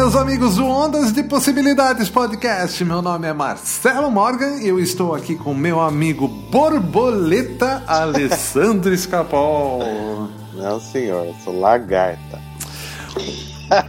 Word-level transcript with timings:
Meus 0.00 0.16
amigos 0.16 0.56
do 0.56 0.64
Ondas 0.64 1.12
de 1.12 1.22
Possibilidades 1.22 2.08
Podcast. 2.08 2.82
Meu 2.86 3.02
nome 3.02 3.28
é 3.28 3.34
Marcelo 3.34 4.10
Morgan 4.10 4.56
e 4.62 4.66
eu 4.66 4.80
estou 4.80 5.14
aqui 5.14 5.36
com 5.36 5.52
meu 5.52 5.78
amigo 5.78 6.26
Borboleta 6.26 7.82
Alessandro 7.86 8.94
Escapol. 8.94 10.30
Não, 10.54 10.80
senhor, 10.80 11.26
eu 11.26 11.34
sou 11.44 11.60
lagarta. 11.60 12.40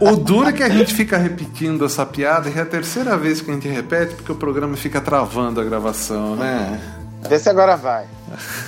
O 0.00 0.14
duro 0.16 0.50
é 0.50 0.52
que 0.52 0.62
a 0.62 0.68
gente 0.68 0.92
fica 0.92 1.16
repetindo 1.16 1.86
essa 1.86 2.04
piada 2.04 2.50
e 2.50 2.58
é 2.58 2.60
a 2.60 2.66
terceira 2.66 3.16
vez 3.16 3.40
que 3.40 3.50
a 3.50 3.54
gente 3.54 3.68
repete 3.68 4.14
porque 4.14 4.32
o 4.32 4.36
programa 4.36 4.76
fica 4.76 5.00
travando 5.00 5.62
a 5.62 5.64
gravação, 5.64 6.36
né? 6.36 6.78
Vê 7.26 7.38
se 7.38 7.48
agora 7.48 7.74
vai. 7.74 8.04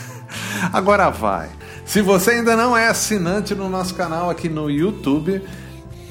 Agora 0.72 1.10
vai. 1.10 1.50
Se 1.84 2.00
você 2.00 2.30
ainda 2.30 2.56
não 2.56 2.74
é 2.74 2.88
assinante 2.88 3.54
no 3.54 3.68
nosso 3.68 3.94
canal 3.94 4.30
aqui 4.30 4.48
no 4.48 4.70
YouTube, 4.70 5.42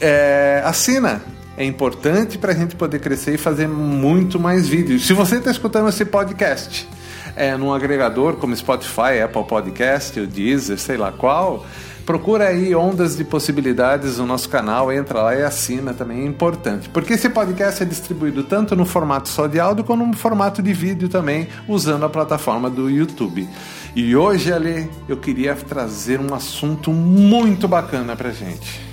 é, 0.03 0.61
assina. 0.65 1.21
É 1.55 1.63
importante 1.63 2.37
para 2.37 2.51
a 2.51 2.55
gente 2.55 2.75
poder 2.75 2.99
crescer 2.99 3.35
e 3.35 3.37
fazer 3.37 3.67
muito 3.67 4.39
mais 4.39 4.67
vídeos. 4.67 5.05
Se 5.05 5.13
você 5.13 5.37
está 5.37 5.49
escutando 5.49 5.87
esse 5.87 6.03
podcast 6.03 6.89
é, 7.35 7.55
num 7.55 7.71
agregador 7.71 8.33
como 8.33 8.55
Spotify, 8.55 9.21
Apple 9.23 9.45
Podcast, 9.45 10.19
o 10.19 10.27
Deezer, 10.27 10.79
sei 10.79 10.97
lá 10.97 11.11
qual, 11.11 11.63
procura 12.07 12.47
aí 12.47 12.75
Ondas 12.75 13.15
de 13.15 13.23
Possibilidades 13.23 14.17
no 14.17 14.25
nosso 14.25 14.49
canal, 14.49 14.91
entra 14.91 15.21
lá 15.21 15.35
e 15.35 15.43
assina 15.43 15.93
também, 15.93 16.23
é 16.23 16.25
importante. 16.25 16.89
Porque 16.89 17.13
esse 17.13 17.29
podcast 17.29 17.83
é 17.83 17.85
distribuído 17.85 18.43
tanto 18.43 18.75
no 18.75 18.85
formato 18.85 19.29
só 19.29 19.47
de 19.47 19.59
áudio 19.59 19.83
como 19.83 20.05
no 20.05 20.13
formato 20.13 20.61
de 20.61 20.73
vídeo 20.73 21.07
também, 21.07 21.47
usando 21.67 22.03
a 22.03 22.09
plataforma 22.09 22.69
do 22.69 22.89
YouTube. 22.89 23.47
E 23.95 24.15
hoje, 24.15 24.51
Ali, 24.51 24.89
eu 25.07 25.17
queria 25.17 25.55
trazer 25.55 26.19
um 26.19 26.33
assunto 26.33 26.91
muito 26.91 27.67
bacana 27.67 28.15
pra 28.15 28.31
gente. 28.31 28.92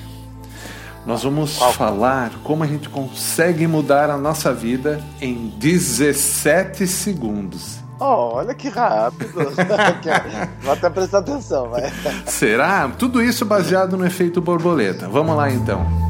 Nós 1.06 1.22
vamos 1.22 1.56
falar 1.56 2.30
como 2.44 2.62
a 2.62 2.66
gente 2.66 2.88
consegue 2.88 3.66
mudar 3.66 4.10
a 4.10 4.16
nossa 4.16 4.52
vida 4.52 5.02
em 5.20 5.48
17 5.58 6.86
segundos. 6.86 7.78
Oh, 7.98 8.34
olha 8.34 8.54
que 8.54 8.68
rápido. 8.68 9.32
Vou 10.62 10.72
até 10.72 10.88
prestar 10.88 11.18
atenção, 11.18 11.68
vai. 11.68 11.92
Será? 12.26 12.88
Tudo 12.88 13.22
isso 13.22 13.44
baseado 13.44 13.96
no 13.96 14.06
efeito 14.06 14.40
borboleta. 14.40 15.08
Vamos 15.08 15.36
lá 15.36 15.50
então. 15.50 16.09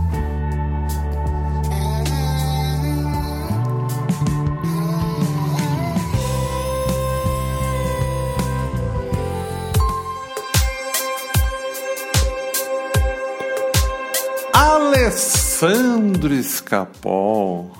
Alessandro 15.62 16.32
Escapol. 16.32 17.70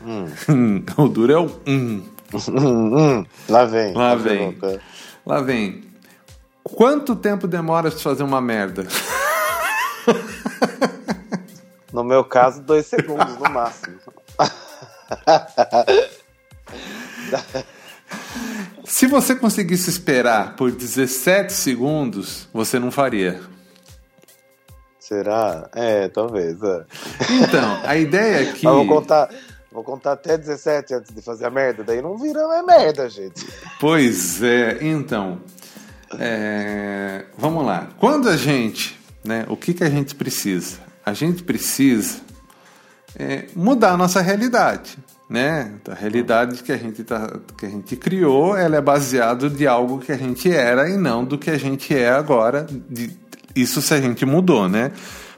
Hum. 0.00 0.84
o 0.96 1.08
duro 1.08 1.32
é 1.32 1.38
o 1.38 1.50
hum. 1.66 2.04
Hum, 2.48 3.24
Lá 3.48 3.64
vem. 3.64 3.94
Lá 3.94 4.14
vem. 4.14 4.56
Lá 5.26 5.40
vem. 5.40 5.82
Quanto 6.62 7.16
tempo 7.16 7.48
demora 7.48 7.90
pra 7.90 7.98
fazer 7.98 8.22
uma 8.22 8.40
merda? 8.40 8.86
No 11.92 12.04
meu 12.04 12.24
caso, 12.24 12.62
dois 12.62 12.86
segundos 12.86 13.38
no 13.38 13.50
máximo. 13.50 13.98
Se 18.84 19.06
você 19.06 19.34
conseguisse 19.34 19.90
esperar 19.90 20.56
por 20.56 20.70
17 20.72 21.52
segundos, 21.52 22.48
você 22.52 22.78
não 22.78 22.90
faria. 22.90 23.40
Será? 25.06 25.68
É, 25.74 26.08
talvez. 26.08 26.56
É. 26.62 26.84
Então, 27.30 27.80
a 27.84 27.94
ideia 27.94 28.48
é 28.48 28.52
que. 28.52 28.64
Vou 28.64 28.86
contar. 28.86 29.28
Vou 29.70 29.84
contar 29.84 30.12
até 30.12 30.38
17 30.38 30.94
antes 30.94 31.14
de 31.14 31.20
fazer 31.20 31.44
a 31.44 31.50
merda, 31.50 31.82
daí 31.82 32.00
não 32.00 32.16
vira 32.16 32.46
mais 32.46 32.64
merda, 32.64 33.10
gente. 33.10 33.44
Pois 33.80 34.42
é, 34.42 34.78
então. 34.80 35.40
é, 36.18 37.24
Vamos 37.36 37.66
lá. 37.66 37.88
Quando 37.98 38.30
a 38.30 38.36
gente. 38.36 38.98
Né, 39.22 39.44
o 39.48 39.56
que, 39.56 39.74
que 39.74 39.82
a 39.82 39.90
gente 39.90 40.14
precisa? 40.14 40.78
A 41.04 41.12
gente 41.12 41.42
precisa 41.42 42.20
é, 43.18 43.46
mudar 43.54 43.92
a 43.92 43.96
nossa 43.96 44.20
realidade. 44.20 44.96
Né? 45.28 45.72
A 45.88 45.94
realidade 45.94 46.62
que 46.62 46.70
a, 46.70 46.76
gente 46.76 47.02
tá, 47.02 47.40
que 47.58 47.64
a 47.64 47.68
gente 47.68 47.96
criou 47.96 48.56
ela 48.56 48.76
é 48.76 48.80
baseada 48.80 49.48
de 49.48 49.66
algo 49.66 49.98
que 49.98 50.12
a 50.12 50.16
gente 50.16 50.50
era 50.52 50.88
e 50.88 50.96
não 50.98 51.24
do 51.24 51.38
que 51.38 51.50
a 51.50 51.58
gente 51.58 51.96
é 51.96 52.10
agora. 52.10 52.66
De, 52.88 53.23
isso 53.54 53.80
se 53.80 53.94
a 53.94 54.00
gente 54.00 54.24
mudou, 54.24 54.68
né? 54.68 54.92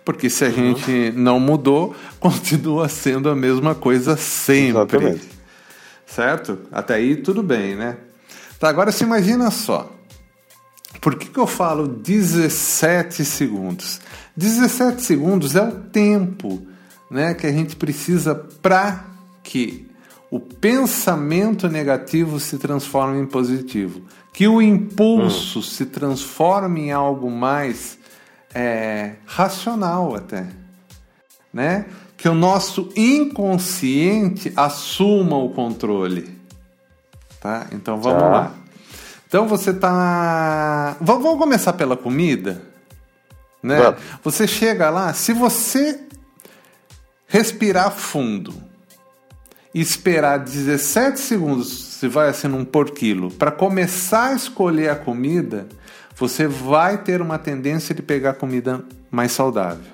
Porque 0.04 0.30
se 0.30 0.44
a 0.44 0.50
gente 0.50 1.12
não 1.16 1.40
mudou, 1.40 1.94
continua 2.20 2.88
sendo 2.88 3.28
a 3.28 3.34
mesma 3.34 3.74
coisa 3.74 4.16
sempre. 4.16 4.68
Exatamente. 4.70 5.28
Certo? 6.06 6.58
Até 6.70 6.94
aí 6.94 7.16
tudo 7.16 7.42
bem, 7.42 7.74
né? 7.74 7.96
Tá, 8.58 8.68
agora 8.68 8.92
se 8.92 9.04
imagina 9.04 9.50
só. 9.50 9.92
Por 11.00 11.16
que, 11.16 11.28
que 11.28 11.38
eu 11.38 11.46
falo 11.46 11.86
17 11.86 13.24
segundos? 13.24 14.00
17 14.36 15.02
segundos 15.02 15.54
é 15.56 15.62
o 15.62 15.72
tempo 15.72 16.66
né, 17.10 17.34
que 17.34 17.46
a 17.46 17.52
gente 17.52 17.76
precisa 17.76 18.34
para 18.34 19.04
que 19.42 19.86
o 20.30 20.40
pensamento 20.40 21.68
negativo 21.68 22.40
se 22.40 22.58
transforme 22.58 23.20
em 23.20 23.26
positivo. 23.26 24.02
Que 24.32 24.48
o 24.48 24.60
impulso 24.60 25.62
se 25.62 25.86
transforme 25.86 26.82
em 26.82 26.92
algo 26.92 27.30
mais 27.30 27.98
é, 28.58 29.16
racional 29.26 30.14
até. 30.16 30.46
Né? 31.52 31.84
Que 32.16 32.26
o 32.26 32.34
nosso 32.34 32.90
inconsciente 32.96 34.50
assuma 34.56 35.36
o 35.36 35.50
controle. 35.50 36.34
Tá? 37.38 37.66
Então 37.70 38.00
vamos 38.00 38.22
Tá. 38.22 38.28
lá. 38.28 38.52
Então 39.28 39.46
você 39.46 39.74
tá. 39.74 40.96
Vamos 41.00 41.36
começar 41.36 41.74
pela 41.74 41.96
comida? 41.96 42.62
Né? 43.62 43.76
Você 44.22 44.46
chega 44.46 44.88
lá, 44.88 45.12
se 45.12 45.32
você 45.32 46.00
respirar 47.26 47.90
fundo 47.90 48.54
e 49.74 49.80
esperar 49.80 50.38
17 50.38 51.18
segundos, 51.20 51.68
se 51.68 52.08
vai 52.08 52.28
assim 52.28 52.48
num 52.48 52.64
por 52.64 52.92
quilo, 52.92 53.30
para 53.30 53.50
começar 53.50 54.28
a 54.28 54.34
escolher 54.34 54.88
a 54.90 54.96
comida, 54.96 55.66
você 56.16 56.48
vai 56.48 56.98
ter 56.98 57.20
uma 57.20 57.38
tendência 57.38 57.94
de 57.94 58.02
pegar 58.02 58.34
comida 58.34 58.82
mais 59.10 59.32
saudável. 59.32 59.92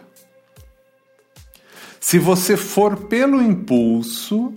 Se 2.01 2.19
você 2.19 2.57
for 2.57 2.97
pelo 3.09 3.43
impulso, 3.43 4.53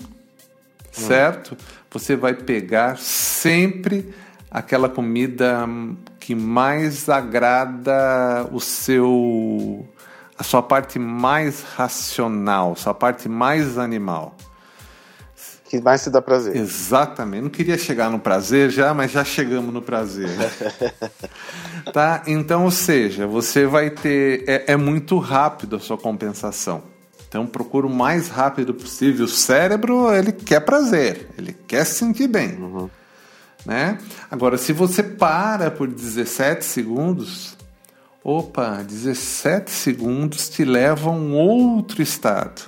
certo? 0.92 1.58
Você 1.92 2.16
vai 2.16 2.34
pegar 2.34 2.98
sempre 2.98 4.14
aquela 4.50 4.90
comida 4.90 5.68
que 6.20 6.36
mais 6.36 7.10
agrada 7.10 8.48
o 8.52 8.60
seu 8.60 9.88
a 10.38 10.44
sua 10.44 10.62
parte 10.62 11.00
mais 11.00 11.64
racional, 11.64 12.76
sua 12.76 12.94
parte 12.94 13.30
mais 13.30 13.78
animal. 13.78 14.36
Que 15.76 15.84
mais 15.84 16.02
se 16.02 16.10
dá 16.10 16.22
prazer. 16.22 16.56
Exatamente. 16.56 17.44
Não 17.44 17.50
queria 17.50 17.78
chegar 17.78 18.10
no 18.10 18.18
prazer 18.18 18.70
já, 18.70 18.94
mas 18.94 19.12
já 19.12 19.26
chegamos 19.26 19.74
no 19.74 19.82
prazer. 19.82 20.30
tá? 21.92 22.24
Então, 22.28 22.64
ou 22.64 22.72
seja, 22.72 23.28
você 23.28 23.66
vai 23.66 23.90
ter. 23.90 24.46
É, 24.48 24.74
é 24.74 24.78
muito 24.78 25.18
rápido 25.20 25.76
a 25.76 25.80
sua 25.80 25.98
compensação. 25.98 26.84
Então, 27.28 27.46
procura 27.46 27.86
o 27.86 27.90
mais 27.90 28.30
rápido 28.30 28.74
possível. 28.74 29.26
O 29.26 29.28
cérebro, 29.28 30.14
ele 30.14 30.32
quer 30.32 30.62
prazer, 30.62 31.28
ele 31.38 31.54
quer 31.68 31.86
se 31.86 31.96
sentir 31.96 32.28
bem. 32.28 32.58
Né? 33.66 33.98
Agora, 34.32 34.58
se 34.58 34.72
você 34.72 35.04
para 35.04 35.70
por 35.70 35.90
17 35.90 36.64
segundos, 36.64 37.58
opa, 38.24 38.82
17 38.82 39.70
segundos 39.70 40.48
te 40.48 40.64
leva 40.64 41.10
a 41.10 41.12
um 41.12 41.34
outro 41.34 42.02
estado. 42.02 42.62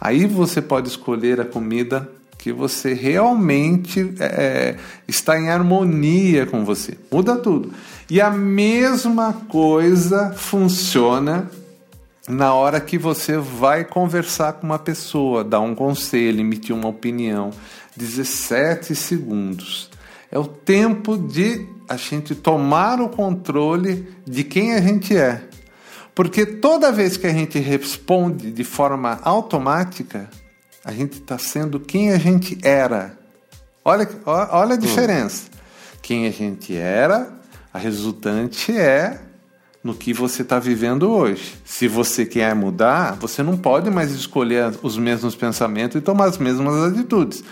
Aí 0.00 0.26
você 0.26 0.62
pode 0.62 0.88
escolher 0.88 1.40
a 1.40 1.44
comida 1.44 2.08
que 2.38 2.52
você 2.52 2.94
realmente 2.94 4.14
é, 4.20 4.76
está 5.06 5.38
em 5.38 5.50
harmonia 5.50 6.46
com 6.46 6.64
você. 6.64 6.96
Muda 7.10 7.36
tudo. 7.36 7.72
E 8.08 8.20
a 8.20 8.30
mesma 8.30 9.32
coisa 9.48 10.32
funciona 10.32 11.50
na 12.28 12.54
hora 12.54 12.80
que 12.80 12.96
você 12.96 13.36
vai 13.36 13.84
conversar 13.84 14.54
com 14.54 14.66
uma 14.66 14.78
pessoa, 14.78 15.42
dar 15.42 15.60
um 15.60 15.74
conselho, 15.74 16.40
emitir 16.40 16.74
uma 16.74 16.88
opinião. 16.88 17.50
17 17.96 18.94
segundos. 18.94 19.90
É 20.30 20.38
o 20.38 20.46
tempo 20.46 21.18
de 21.18 21.66
a 21.88 21.96
gente 21.96 22.34
tomar 22.34 23.00
o 23.00 23.08
controle 23.08 24.08
de 24.24 24.44
quem 24.44 24.74
a 24.74 24.80
gente 24.80 25.16
é. 25.16 25.42
Porque 26.14 26.44
toda 26.44 26.92
vez 26.92 27.16
que 27.16 27.26
a 27.26 27.32
gente 27.32 27.58
responde 27.58 28.50
de 28.50 28.64
forma 28.64 29.18
automática, 29.22 30.28
a 30.88 30.92
gente 30.92 31.18
está 31.18 31.36
sendo 31.36 31.78
quem 31.78 32.12
a 32.12 32.18
gente 32.18 32.56
era. 32.62 33.18
Olha, 33.84 34.08
olha 34.24 34.72
a 34.72 34.74
hum. 34.74 34.78
diferença. 34.78 35.42
Hum. 35.44 35.58
Quem 36.00 36.26
a 36.26 36.30
gente 36.30 36.74
era, 36.74 37.30
a 37.74 37.78
resultante 37.78 38.74
é 38.74 39.20
no 39.84 39.94
que 39.94 40.14
você 40.14 40.40
está 40.40 40.58
vivendo 40.58 41.10
hoje. 41.10 41.56
Se 41.62 41.86
você 41.86 42.24
quer 42.24 42.54
mudar, 42.54 43.16
você 43.16 43.42
não 43.42 43.54
pode 43.54 43.90
mais 43.90 44.12
escolher 44.12 44.72
os 44.82 44.96
mesmos 44.96 45.36
pensamentos 45.36 45.96
e 45.96 46.00
tomar 46.00 46.24
as 46.24 46.38
mesmas 46.38 46.90
atitudes. 46.90 47.44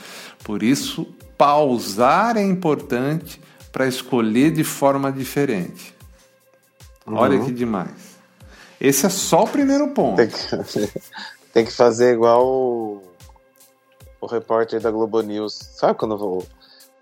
Por 0.42 0.62
isso, 0.62 1.06
pausar 1.36 2.38
é 2.38 2.42
importante 2.42 3.38
para 3.70 3.86
escolher 3.86 4.50
de 4.50 4.64
forma 4.64 5.12
diferente. 5.12 5.94
Uhum. 7.06 7.16
Olha 7.16 7.38
que 7.44 7.52
demais. 7.52 8.16
Esse 8.80 9.04
é 9.04 9.10
só 9.10 9.44
o 9.44 9.48
primeiro 9.48 9.88
ponto. 9.88 10.16
Tem 10.16 10.28
que, 10.28 10.90
tem 11.52 11.64
que 11.66 11.72
fazer 11.72 12.14
igual 12.14 13.02
o, 14.20 14.26
repórter 14.26 14.80
da 14.80 14.90
Globo 14.90 15.20
News. 15.20 15.54
Sabe 15.74 15.94
quando 15.98 16.14
eu 16.14 16.18
vou. 16.18 16.46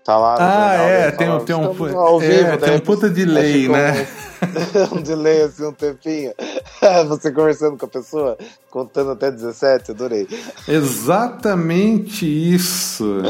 Tá 0.03 0.19
lá 0.19 0.35
ah, 0.39 0.73
é, 0.75 1.09
tem, 1.09 1.25
fala, 1.25 1.43
tem 1.43 1.55
um, 1.55 1.65
ao 1.97 2.19
vivo, 2.19 2.47
é, 2.47 2.57
tem 2.57 2.75
um 2.75 2.79
puta 2.79 3.09
delay, 3.09 3.67
né? 3.67 4.07
um 4.93 5.01
delay 5.01 5.41
assim, 5.41 5.65
um 5.65 5.71
tempinho. 5.71 6.31
Você 7.07 7.31
conversando 7.31 7.75
com 7.75 7.87
a 7.87 7.89
pessoa, 7.89 8.37
contando 8.69 9.11
até 9.11 9.31
17, 9.31 9.89
adorei. 9.89 10.27
Exatamente 10.67 12.27
isso. 12.27 13.23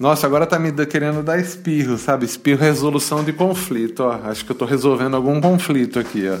Nossa, 0.00 0.26
agora 0.26 0.46
tá 0.46 0.58
me 0.58 0.72
querendo 0.86 1.22
dar 1.22 1.38
espirro, 1.38 1.96
sabe? 1.96 2.24
Espirro 2.24 2.60
resolução 2.60 3.22
de 3.22 3.32
conflito, 3.32 4.00
ó. 4.04 4.18
Acho 4.24 4.44
que 4.44 4.50
eu 4.50 4.56
tô 4.56 4.64
resolvendo 4.64 5.14
algum 5.14 5.40
conflito 5.40 6.00
aqui, 6.00 6.28
ó. 6.28 6.38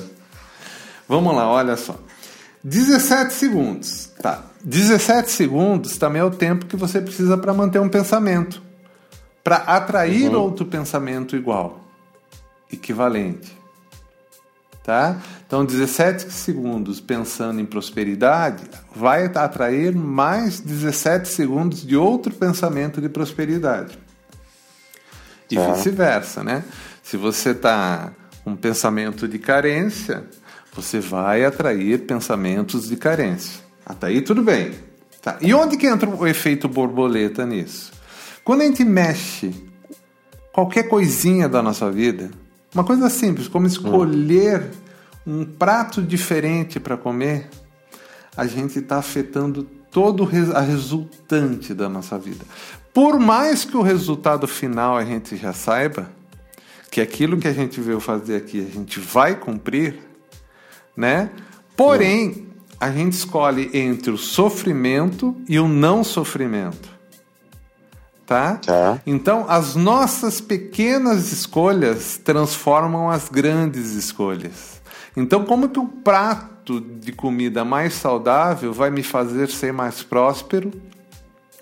Vamos 1.08 1.34
lá, 1.34 1.48
olha 1.48 1.76
só. 1.76 1.94
17 2.62 3.32
segundos. 3.32 4.10
Tá. 4.20 4.44
17 4.64 5.30
segundos 5.30 5.96
também 5.96 6.20
é 6.20 6.24
o 6.24 6.30
tempo 6.30 6.66
que 6.66 6.76
você 6.76 7.00
precisa 7.00 7.36
para 7.38 7.54
manter 7.54 7.80
um 7.80 7.88
pensamento. 7.88 8.62
Para 9.42 9.56
atrair 9.56 10.30
uhum. 10.30 10.40
outro 10.40 10.66
pensamento 10.66 11.36
igual, 11.36 11.80
equivalente. 12.72 13.56
Tá? 14.82 15.18
Então, 15.46 15.64
17 15.64 16.30
segundos 16.32 16.98
pensando 16.98 17.60
em 17.60 17.66
prosperidade 17.66 18.64
vai 18.94 19.26
atrair 19.26 19.94
mais 19.94 20.60
17 20.60 21.28
segundos 21.28 21.86
de 21.86 21.94
outro 21.94 22.34
pensamento 22.34 23.00
de 23.00 23.08
prosperidade. 23.08 23.98
E 25.50 25.56
tá. 25.56 25.72
vice-versa, 25.72 26.42
né? 26.42 26.64
Se 27.02 27.16
você 27.16 27.50
está 27.50 28.12
com 28.42 28.50
um 28.50 28.56
pensamento 28.56 29.28
de 29.28 29.38
carência, 29.38 30.24
você 30.82 31.00
vai 31.00 31.44
atrair 31.44 32.06
pensamentos 32.06 32.88
de 32.88 32.96
carência. 32.96 33.60
Até 33.84 34.06
aí 34.06 34.22
tudo 34.22 34.42
bem. 34.42 34.72
Tá. 35.20 35.36
E 35.40 35.52
onde 35.52 35.76
que 35.76 35.86
entra 35.86 36.08
o 36.08 36.26
efeito 36.26 36.68
borboleta 36.68 37.44
nisso? 37.44 37.92
Quando 38.44 38.60
a 38.60 38.64
gente 38.64 38.84
mexe 38.84 39.52
qualquer 40.52 40.84
coisinha 40.84 41.48
da 41.48 41.60
nossa 41.60 41.90
vida, 41.90 42.30
uma 42.72 42.84
coisa 42.84 43.10
simples, 43.10 43.48
como 43.48 43.66
escolher 43.66 44.70
um 45.26 45.44
prato 45.44 46.00
diferente 46.00 46.78
para 46.78 46.96
comer, 46.96 47.48
a 48.36 48.46
gente 48.46 48.78
está 48.78 48.98
afetando 48.98 49.64
todo 49.90 50.28
a 50.54 50.60
resultante 50.60 51.74
da 51.74 51.88
nossa 51.88 52.16
vida. 52.16 52.44
Por 52.94 53.18
mais 53.18 53.64
que 53.64 53.76
o 53.76 53.82
resultado 53.82 54.46
final 54.46 54.96
a 54.96 55.04
gente 55.04 55.36
já 55.36 55.52
saiba, 55.52 56.08
que 56.90 57.00
aquilo 57.00 57.36
que 57.36 57.48
a 57.48 57.52
gente 57.52 57.80
veio 57.80 58.00
fazer 58.00 58.36
aqui 58.36 58.60
a 58.60 58.72
gente 58.72 59.00
vai 59.00 59.34
cumprir, 59.34 60.07
né? 60.98 61.30
Porém, 61.76 62.48
a 62.80 62.90
gente 62.90 63.12
escolhe 63.12 63.70
entre 63.72 64.10
o 64.10 64.18
sofrimento 64.18 65.36
e 65.48 65.60
o 65.60 65.68
não 65.68 66.02
sofrimento. 66.02 66.88
Tá? 68.26 68.56
tá? 68.56 69.00
Então, 69.06 69.46
as 69.48 69.76
nossas 69.76 70.40
pequenas 70.40 71.32
escolhas 71.32 72.18
transformam 72.18 73.08
as 73.08 73.28
grandes 73.28 73.92
escolhas. 73.92 74.82
Então, 75.16 75.44
como 75.44 75.68
que 75.68 75.78
um 75.78 75.86
prato 75.86 76.80
de 76.80 77.12
comida 77.12 77.64
mais 77.64 77.94
saudável 77.94 78.72
vai 78.72 78.90
me 78.90 79.04
fazer 79.04 79.48
ser 79.48 79.72
mais 79.72 80.02
próspero 80.02 80.72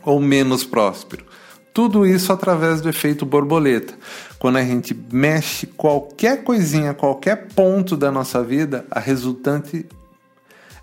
ou 0.03 0.19
menos 0.19 0.65
próspero? 0.65 1.27
Tudo 1.77 2.07
isso 2.07 2.33
através 2.33 2.81
do 2.81 2.89
efeito 2.89 3.27
borboleta. 3.27 3.93
Quando 4.39 4.57
a 4.57 4.65
gente 4.65 4.95
mexe 5.13 5.67
qualquer 5.67 6.43
coisinha, 6.43 6.95
qualquer 6.95 7.49
ponto 7.49 7.99
da 7.99 8.11
nossa 8.11 8.43
vida, 8.43 8.87
a 8.91 8.99
resultante 8.99 9.85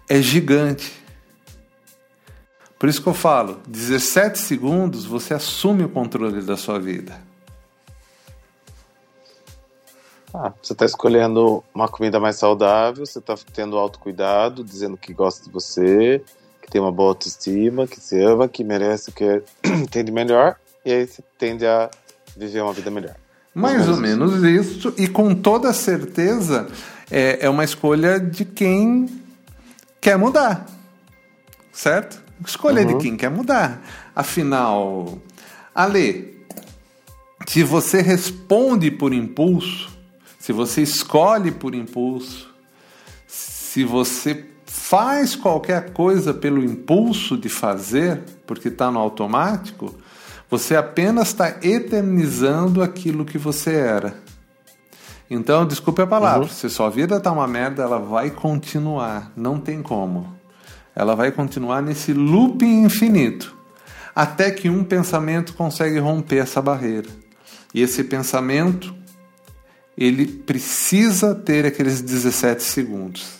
é 0.08 0.22
gigante. 0.22 0.94
Por 2.78 2.88
isso 2.88 3.02
que 3.02 3.10
eu 3.10 3.14
falo, 3.16 3.60
17 3.68 4.38
segundos 4.38 5.04
você 5.04 5.34
assume 5.34 5.84
o 5.84 5.90
controle 5.90 6.44
da 6.44 6.56
sua 6.56 6.80
vida. 6.80 7.20
Ah, 10.32 10.54
você 10.62 10.74
está 10.74 10.86
escolhendo 10.86 11.64
uma 11.74 11.88
comida 11.88 12.20
mais 12.20 12.36
saudável, 12.36 13.04
você 13.04 13.18
está 13.18 13.36
tendo 13.52 13.80
autocuidado, 13.80 14.64
dizendo 14.64 14.96
que 14.96 15.12
gosta 15.12 15.44
de 15.44 15.50
você, 15.50 16.24
que 16.62 16.70
tem 16.70 16.80
uma 16.80 16.92
boa 16.92 17.10
autoestima, 17.10 17.88
que 17.88 18.00
se 18.00 18.22
ama, 18.22 18.48
que 18.48 18.64
merece 18.64 19.10
o 19.10 19.12
que 19.12 19.42
tem 19.90 20.06
de 20.06 20.12
melhor 20.12 20.56
e 20.86 20.92
aí 20.92 21.08
você 21.08 21.24
tende 21.38 21.66
a 21.66 21.90
viver 22.36 22.62
uma 22.62 22.74
vida 22.74 22.92
melhor. 22.92 23.16
Mais 23.54 23.88
ou 23.88 23.98
menos 23.98 24.44
isso, 24.44 24.94
e 24.98 25.08
com 25.08 25.36
toda 25.36 25.72
certeza 25.74 26.68
é, 27.12 27.46
é 27.46 27.50
uma 27.50 27.64
escolha 27.64 28.20
de 28.20 28.46
quem 28.46 29.08
quer 30.02 30.18
mudar, 30.18 30.66
certo? 31.72 32.22
Escolha 32.46 32.82
uhum. 32.82 32.98
de 32.98 33.04
quem 33.04 33.16
quer 33.16 33.30
mudar. 33.30 33.82
Afinal, 34.16 35.20
Ale, 35.74 36.46
se 37.48 37.64
você 37.64 38.02
responde 38.02 38.90
por 38.90 39.14
impulso, 39.14 39.92
se 40.40 40.52
você 40.52 40.82
escolhe 40.82 41.52
por 41.52 41.76
impulso, 41.76 42.54
se 43.28 43.84
você 43.84 44.46
faz 44.66 45.36
qualquer 45.36 45.92
coisa 45.92 46.34
pelo 46.34 46.64
impulso 46.64 47.38
de 47.38 47.50
fazer, 47.50 48.22
porque 48.46 48.68
está 48.68 48.92
no 48.92 49.00
automático, 49.00 49.96
você 50.54 50.76
apenas 50.76 51.30
está 51.30 51.58
eternizando 51.64 52.84
aquilo 52.84 53.26
que 53.26 53.40
você 53.40 53.74
era. 53.74 54.22
Então, 55.28 55.66
desculpe 55.66 56.04
a 56.04 56.06
palavra, 56.06 56.44
uhum. 56.44 56.48
se 56.48 56.70
sua 56.70 56.92
vida 56.92 57.18
está 57.18 57.32
uma 57.32 57.48
merda, 57.48 57.82
ela 57.82 57.98
vai 57.98 58.30
continuar, 58.30 59.32
não 59.36 59.60
tem 59.60 59.82
como. 59.82 60.32
Ela 60.96 61.16
vai 61.16 61.32
continuar 61.32 61.82
nesse 61.82 62.14
looping 62.14 62.84
infinito, 62.84 63.58
até 64.16 64.52
que 64.52 64.70
um 64.70 64.84
pensamento 64.84 65.56
consegue 65.56 65.98
romper 65.98 66.44
essa 66.44 66.62
barreira. 66.62 67.10
E 67.74 67.82
esse 67.82 68.04
pensamento, 68.04 68.94
ele 69.98 70.28
precisa 70.28 71.34
ter 71.34 71.66
aqueles 71.66 72.00
17 72.00 72.62
segundos. 72.62 73.40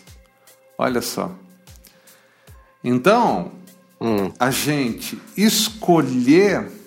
Olha 0.80 1.00
só. 1.00 1.32
Então, 2.84 3.52
hum. 4.02 4.32
a 4.40 4.50
gente 4.50 5.22
escolher 5.38 6.82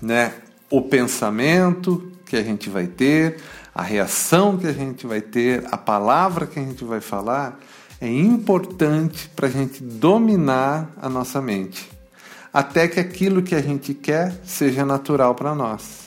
né, 0.00 0.32
o 0.70 0.82
pensamento 0.82 2.12
que 2.24 2.36
a 2.36 2.42
gente 2.42 2.68
vai 2.68 2.86
ter, 2.86 3.36
a 3.74 3.82
reação 3.82 4.56
que 4.56 4.66
a 4.66 4.72
gente 4.72 5.06
vai 5.06 5.20
ter, 5.20 5.64
a 5.70 5.76
palavra 5.76 6.46
que 6.46 6.58
a 6.58 6.62
gente 6.62 6.84
vai 6.84 7.00
falar, 7.00 7.58
é 8.00 8.08
importante 8.08 9.30
para 9.34 9.46
a 9.46 9.50
gente 9.50 9.82
dominar 9.82 10.90
a 11.00 11.08
nossa 11.08 11.40
mente, 11.40 11.90
até 12.52 12.88
que 12.88 13.00
aquilo 13.00 13.42
que 13.42 13.54
a 13.54 13.62
gente 13.62 13.94
quer 13.94 14.34
seja 14.44 14.84
natural 14.84 15.34
para 15.34 15.54
nós. 15.54 16.06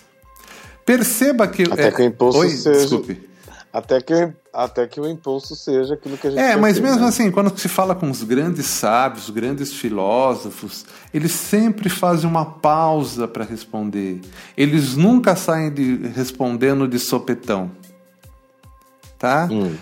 Perceba 0.85 1.47
que. 1.47 1.63
Até 1.63 1.87
é... 1.87 1.91
que 1.91 2.01
o 2.01 2.05
impulso 2.05 2.39
Oi, 2.39 2.49
seja. 2.49 2.79
Desculpe. 2.79 3.29
Até 3.71 4.01
que, 4.01 4.33
até 4.53 4.87
que 4.87 4.99
o 4.99 5.07
impulso 5.07 5.55
seja 5.55 5.93
aquilo 5.93 6.17
que 6.17 6.27
a 6.27 6.31
gente 6.31 6.39
É, 6.39 6.55
mas 6.55 6.77
ter, 6.77 6.83
mesmo 6.83 7.01
né? 7.01 7.07
assim, 7.07 7.31
quando 7.31 7.57
se 7.57 7.69
fala 7.69 7.93
com 7.95 8.09
os 8.09 8.23
grandes 8.23 8.65
sábios, 8.65 9.25
os 9.25 9.29
grandes 9.29 9.73
filósofos, 9.73 10.85
eles 11.13 11.31
sempre 11.31 11.89
fazem 11.89 12.29
uma 12.29 12.45
pausa 12.45 13.27
para 13.27 13.43
responder. 13.43 14.21
Eles 14.57 14.95
nunca 14.95 15.35
saem 15.35 15.71
de, 15.71 16.07
respondendo 16.07 16.87
de 16.87 16.99
sopetão. 16.99 17.71
Tá? 19.17 19.47
Hum. 19.51 19.75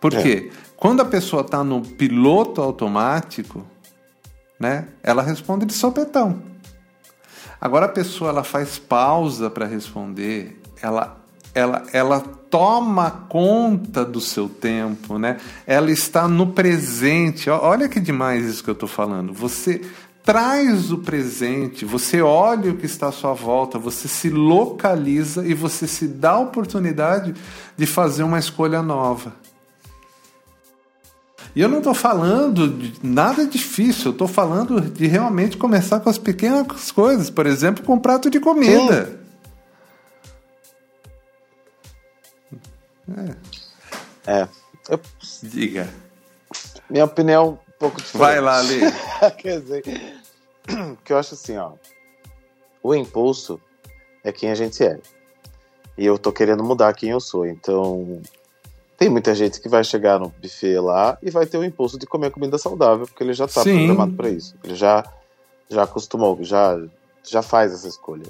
Por 0.00 0.14
é. 0.14 0.22
quê? 0.22 0.50
Quando 0.76 1.00
a 1.00 1.04
pessoa 1.04 1.42
está 1.42 1.62
no 1.62 1.82
piloto 1.82 2.62
automático, 2.62 3.64
né, 4.58 4.88
ela 5.02 5.22
responde 5.22 5.66
de 5.66 5.74
sopetão. 5.74 6.42
Agora 7.60 7.86
a 7.86 7.90
pessoa 7.90 8.30
ela 8.30 8.42
faz 8.42 8.78
pausa 8.78 9.50
para 9.50 9.66
responder, 9.66 10.58
ela 10.80 11.19
ela, 11.54 11.84
ela 11.92 12.20
toma 12.20 13.10
conta 13.28 14.04
do 14.04 14.20
seu 14.20 14.48
tempo, 14.48 15.18
né? 15.18 15.38
Ela 15.66 15.90
está 15.90 16.26
no 16.28 16.48
presente. 16.48 17.48
Olha 17.50 17.88
que 17.88 18.00
demais 18.00 18.44
isso 18.44 18.62
que 18.62 18.70
eu 18.70 18.74
estou 18.74 18.88
falando. 18.88 19.32
Você 19.32 19.80
traz 20.22 20.92
o 20.92 20.98
presente, 20.98 21.84
você 21.84 22.20
olha 22.20 22.70
o 22.70 22.76
que 22.76 22.86
está 22.86 23.08
à 23.08 23.12
sua 23.12 23.32
volta, 23.32 23.78
você 23.78 24.06
se 24.06 24.28
localiza 24.28 25.46
e 25.46 25.54
você 25.54 25.86
se 25.86 26.06
dá 26.06 26.32
a 26.32 26.40
oportunidade 26.40 27.34
de 27.76 27.86
fazer 27.86 28.22
uma 28.22 28.38
escolha 28.38 28.82
nova. 28.82 29.34
E 31.56 31.60
eu 31.60 31.68
não 31.68 31.78
estou 31.78 31.94
falando 31.94 32.68
de 32.68 32.94
nada 33.02 33.44
difícil, 33.44 34.06
eu 34.06 34.12
estou 34.12 34.28
falando 34.28 34.80
de 34.80 35.06
realmente 35.06 35.56
começar 35.56 35.98
com 35.98 36.08
as 36.08 36.18
pequenas 36.18 36.92
coisas, 36.92 37.28
por 37.28 37.46
exemplo, 37.46 37.82
com 37.82 37.94
um 37.94 37.98
prato 37.98 38.30
de 38.30 38.38
comida. 38.38 39.19
É. 44.26 44.40
é. 44.42 44.48
Eu... 44.88 45.00
Diga. 45.42 45.88
Minha 46.88 47.04
opinião 47.04 47.58
um 47.68 47.72
pouco 47.78 47.96
diferente. 47.96 48.18
Vai 48.18 48.40
lá, 48.40 48.58
Ali. 48.58 48.80
Quer 49.38 49.60
dizer, 49.60 49.82
que 51.04 51.12
eu 51.12 51.18
acho 51.18 51.34
assim, 51.34 51.56
ó. 51.56 51.72
O 52.82 52.94
impulso 52.94 53.60
é 54.24 54.32
quem 54.32 54.50
a 54.50 54.54
gente 54.54 54.82
é. 54.82 54.98
E 55.96 56.06
eu 56.06 56.18
tô 56.18 56.32
querendo 56.32 56.64
mudar 56.64 56.94
quem 56.94 57.10
eu 57.10 57.20
sou. 57.20 57.46
Então, 57.46 58.22
tem 58.96 59.08
muita 59.08 59.34
gente 59.34 59.60
que 59.60 59.68
vai 59.68 59.84
chegar 59.84 60.18
no 60.18 60.28
buffet 60.28 60.78
lá 60.78 61.18
e 61.22 61.30
vai 61.30 61.46
ter 61.46 61.58
o 61.58 61.64
impulso 61.64 61.98
de 61.98 62.06
comer 62.06 62.30
comida 62.30 62.58
saudável, 62.58 63.06
porque 63.06 63.22
ele 63.22 63.32
já 63.32 63.46
tá 63.46 63.62
Sim. 63.62 63.86
programado 63.86 64.12
para 64.14 64.28
isso. 64.28 64.54
Ele 64.64 64.74
já, 64.74 65.04
já 65.68 65.82
acostumou, 65.82 66.38
já, 66.42 66.78
já 67.22 67.42
faz 67.42 67.72
essa 67.72 67.88
escolha. 67.88 68.26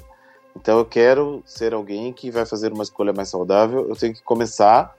Então 0.55 0.79
eu 0.79 0.85
quero 0.85 1.41
ser 1.45 1.73
alguém 1.73 2.11
que 2.11 2.29
vai 2.29 2.45
fazer 2.45 2.71
uma 2.73 2.83
escolha 2.83 3.13
mais 3.13 3.29
saudável. 3.29 3.87
Eu 3.87 3.95
tenho 3.95 4.13
que 4.13 4.21
começar 4.21 4.95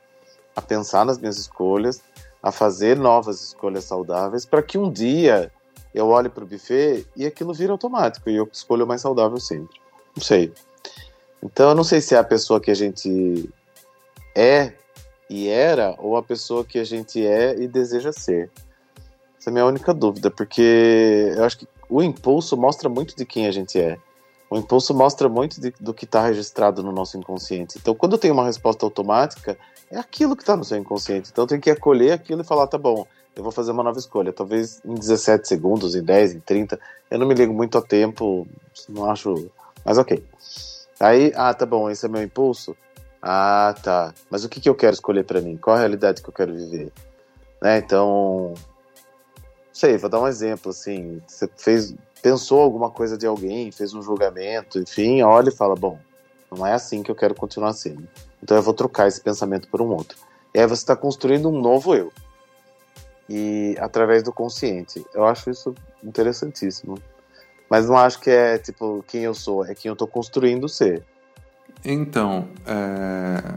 a 0.54 0.60
pensar 0.60 1.04
nas 1.04 1.18
minhas 1.18 1.38
escolhas, 1.38 2.02
a 2.42 2.50
fazer 2.50 2.96
novas 2.96 3.42
escolhas 3.42 3.84
saudáveis, 3.84 4.44
para 4.44 4.62
que 4.62 4.76
um 4.76 4.90
dia 4.90 5.50
eu 5.94 6.08
olhe 6.08 6.28
para 6.28 6.44
o 6.44 6.46
buffet 6.46 7.06
e 7.14 7.26
aquilo 7.26 7.52
vira 7.52 7.72
automático 7.72 8.28
e 8.28 8.36
eu 8.36 8.48
escolho 8.52 8.84
o 8.84 8.88
mais 8.88 9.00
saudável 9.00 9.38
sempre. 9.38 9.80
Não 10.16 10.22
sei. 10.22 10.52
Então 11.42 11.70
eu 11.70 11.74
não 11.74 11.84
sei 11.84 12.00
se 12.00 12.14
é 12.14 12.18
a 12.18 12.24
pessoa 12.24 12.60
que 12.60 12.70
a 12.70 12.74
gente 12.74 13.48
é 14.34 14.72
e 15.28 15.48
era 15.48 15.94
ou 15.98 16.16
a 16.16 16.22
pessoa 16.22 16.64
que 16.64 16.78
a 16.78 16.84
gente 16.84 17.24
é 17.24 17.54
e 17.58 17.66
deseja 17.66 18.12
ser. 18.12 18.50
Essa 19.38 19.48
é 19.48 19.50
a 19.50 19.52
minha 19.52 19.66
única 19.66 19.92
dúvida, 19.92 20.30
porque 20.30 21.32
eu 21.36 21.44
acho 21.44 21.58
que 21.58 21.68
o 21.88 22.02
impulso 22.02 22.56
mostra 22.56 22.88
muito 22.88 23.16
de 23.16 23.26
quem 23.26 23.46
a 23.46 23.50
gente 23.50 23.78
é. 23.78 23.98
O 24.52 24.58
impulso 24.58 24.92
mostra 24.92 25.30
muito 25.30 25.58
de, 25.58 25.72
do 25.80 25.94
que 25.94 26.04
está 26.04 26.26
registrado 26.26 26.82
no 26.82 26.92
nosso 26.92 27.16
inconsciente. 27.16 27.78
Então, 27.80 27.94
quando 27.94 28.18
tem 28.18 28.30
uma 28.30 28.44
resposta 28.44 28.84
automática, 28.84 29.56
é 29.90 29.98
aquilo 29.98 30.36
que 30.36 30.42
está 30.42 30.54
no 30.54 30.62
seu 30.62 30.76
inconsciente. 30.76 31.30
Então, 31.32 31.46
tem 31.46 31.58
que 31.58 31.70
acolher 31.70 32.12
aquilo 32.12 32.42
e 32.42 32.44
falar: 32.44 32.66
tá 32.66 32.76
bom, 32.76 33.06
eu 33.34 33.42
vou 33.42 33.50
fazer 33.50 33.70
uma 33.72 33.82
nova 33.82 33.98
escolha. 33.98 34.30
Talvez 34.30 34.82
em 34.84 34.94
17 34.94 35.48
segundos, 35.48 35.94
em 35.94 36.02
10, 36.02 36.34
em 36.34 36.40
30. 36.40 36.78
Eu 37.10 37.18
não 37.18 37.26
me 37.26 37.32
ligo 37.32 37.54
muito 37.54 37.78
a 37.78 37.80
tempo, 37.80 38.46
não 38.90 39.10
acho. 39.10 39.50
Mas 39.82 39.96
ok. 39.96 40.22
Aí, 41.00 41.32
ah, 41.34 41.54
tá 41.54 41.64
bom, 41.64 41.88
esse 41.88 42.04
é 42.04 42.08
meu 42.10 42.22
impulso. 42.22 42.76
Ah, 43.22 43.74
tá. 43.82 44.12
Mas 44.28 44.44
o 44.44 44.50
que, 44.50 44.60
que 44.60 44.68
eu 44.68 44.74
quero 44.74 44.92
escolher 44.92 45.24
para 45.24 45.40
mim? 45.40 45.56
Qual 45.56 45.74
a 45.74 45.78
realidade 45.78 46.20
que 46.20 46.28
eu 46.28 46.34
quero 46.34 46.52
viver? 46.52 46.92
Né? 47.62 47.78
Então, 47.78 48.52
sei, 49.72 49.96
vou 49.96 50.10
dar 50.10 50.20
um 50.20 50.28
exemplo 50.28 50.72
assim. 50.72 51.22
Você 51.26 51.48
fez, 51.56 51.94
pensou 52.22 52.60
alguma 52.60 52.88
coisa 52.88 53.18
de 53.18 53.26
alguém, 53.26 53.72
fez 53.72 53.92
um 53.92 54.00
julgamento, 54.00 54.78
enfim, 54.78 55.22
olha 55.22 55.48
e 55.48 55.54
fala, 55.54 55.74
bom, 55.74 55.98
não 56.50 56.64
é 56.64 56.72
assim 56.72 57.02
que 57.02 57.10
eu 57.10 57.16
quero 57.16 57.34
continuar 57.34 57.72
sendo. 57.72 58.06
Então 58.40 58.56
eu 58.56 58.62
vou 58.62 58.72
trocar 58.72 59.08
esse 59.08 59.20
pensamento 59.20 59.68
por 59.68 59.82
um 59.82 59.88
outro. 59.88 60.16
E 60.54 60.60
aí 60.60 60.66
você 60.66 60.82
está 60.82 60.94
construindo 60.94 61.48
um 61.48 61.60
novo 61.60 61.94
eu. 61.94 62.12
E 63.28 63.76
através 63.80 64.22
do 64.22 64.32
consciente. 64.32 65.04
Eu 65.14 65.24
acho 65.24 65.50
isso 65.50 65.74
interessantíssimo. 66.02 66.98
Mas 67.68 67.88
não 67.88 67.96
acho 67.96 68.20
que 68.20 68.30
é 68.30 68.58
tipo 68.58 69.02
quem 69.08 69.22
eu 69.22 69.34
sou, 69.34 69.64
é 69.64 69.74
quem 69.74 69.88
eu 69.88 69.94
estou 69.94 70.06
construindo 70.06 70.68
ser. 70.68 71.02
Então, 71.84 72.48
é... 72.66 73.54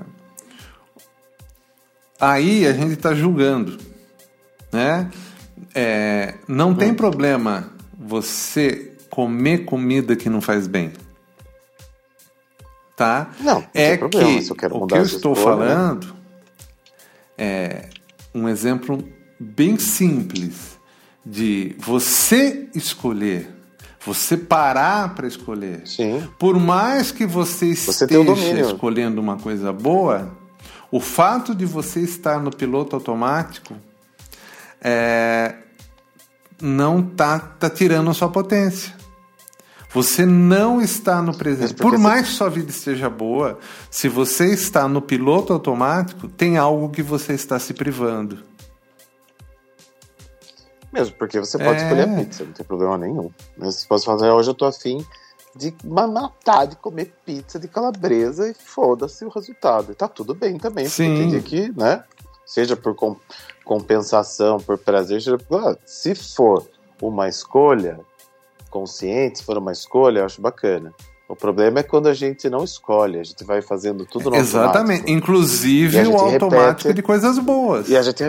aí 2.20 2.66
a 2.66 2.72
gente 2.72 2.94
está 2.94 3.14
julgando, 3.14 3.78
né? 4.72 5.12
É, 5.74 6.36
não 6.48 6.70
hum. 6.70 6.76
tem 6.76 6.94
problema 6.94 7.75
você 8.06 8.94
comer 9.10 9.66
comida 9.66 10.16
que 10.16 10.30
não 10.30 10.42
faz 10.42 10.68
bem. 10.68 10.94
Tá? 12.96 13.32
Não, 13.40 13.56
não 13.56 13.68
é 13.74 13.98
problema, 13.98 14.42
que 14.42 14.52
o 14.52 14.88
que 14.88 14.96
eu 14.96 15.02
estou 15.02 15.36
né? 15.36 15.42
falando 15.42 16.08
né? 16.08 16.14
é 17.38 17.90
um 18.34 18.48
exemplo 18.48 19.04
bem 19.38 19.78
simples 19.78 20.80
de 21.26 21.76
você 21.78 22.70
escolher, 22.74 23.50
você 24.06 24.38
parar 24.38 25.14
para 25.14 25.28
escolher. 25.28 25.82
Sim. 25.86 26.26
Por 26.40 26.58
mais 26.58 27.12
que 27.12 27.26
você 27.26 27.68
esteja 27.68 28.24
você 28.24 28.62
escolhendo 28.62 29.20
uma 29.20 29.38
coisa 29.38 29.74
boa, 29.74 30.32
o 30.90 31.02
fato 31.02 31.54
de 31.54 31.66
você 31.66 32.00
estar 32.00 32.40
no 32.40 32.52
piloto 32.52 32.96
automático 32.96 33.76
é, 34.80 35.56
não 36.62 37.02
tá, 37.02 37.40
tá 37.40 37.70
tirando 37.70 38.10
a 38.10 38.14
sua 38.14 38.30
potência. 38.30 38.94
Você 39.94 40.26
não 40.26 40.82
está 40.82 41.22
no 41.22 41.38
presente. 41.38 41.74
Por 41.74 41.98
mais 41.98 42.28
que 42.28 42.34
sua 42.34 42.50
vida 42.50 42.70
esteja 42.70 43.10
boa, 43.10 43.58
se 43.90 44.10
você 44.10 44.54
está 44.54 44.90
no 44.90 45.02
piloto 45.02 45.54
automático, 45.54 46.28
tem 46.28 46.58
algo 46.58 46.90
que 46.90 47.02
você 47.02 47.34
está 47.34 47.58
se 47.60 47.74
privando. 47.74 48.44
Mesmo, 50.92 51.16
porque 51.18 51.40
você 51.40 51.58
pode 51.58 51.80
é... 51.80 51.84
escolher 51.84 52.10
a 52.10 52.16
pizza, 52.16 52.44
não 52.44 52.52
tem 52.52 52.66
problema 52.66 52.98
nenhum. 52.98 53.30
Mas 53.58 53.76
você 53.76 53.88
pode 53.88 54.06
fazer, 54.06 54.30
hoje 54.32 54.50
eu 54.50 54.54
tô 54.54 54.66
afim 54.66 55.06
de 55.56 55.74
matar, 55.86 56.68
de 56.68 56.76
comer 56.76 57.14
pizza 57.26 57.58
de 57.58 57.68
calabresa 57.68 58.50
e 58.50 58.54
foda-se 58.54 59.24
o 59.24 59.30
resultado. 59.30 59.94
E 59.94 59.96
tá 59.96 60.08
tudo 60.08 60.36
bem 60.36 60.58
também, 60.58 60.88
Sim. 60.88 61.16
porque 61.16 61.32
tem 61.32 61.42
que, 61.42 61.80
né? 61.80 62.04
Seja 62.46 62.76
por 62.76 62.94
compensação, 63.66 64.60
por 64.60 64.78
prazer, 64.78 65.20
se 65.86 66.16
for 66.16 66.66
uma 67.02 67.28
escolha 67.28 68.00
consciente, 68.70 69.40
se 69.40 69.44
for 69.44 69.58
uma 69.58 69.72
escolha, 69.72 70.20
eu 70.20 70.26
acho 70.26 70.40
bacana. 70.40 70.94
O 71.28 71.36
problema 71.36 71.80
é 71.80 71.84
quando 71.84 72.08
a 72.08 72.14
gente 72.14 72.48
não 72.50 72.64
escolhe, 72.64 73.20
a 73.20 73.24
gente 73.24 73.44
vai 73.44 73.62
fazendo 73.62 74.06
tudo 74.06 74.30
no 74.30 74.36
Exatamente, 74.36 75.00
automático. 75.00 75.10
inclusive 75.10 76.08
o 76.08 76.16
automático 76.16 76.88
repete, 76.88 76.94
de 76.94 77.02
coisas 77.02 77.40
boas. 77.40 77.90
E 77.90 77.98
a 77.98 78.02
gente 78.04 78.24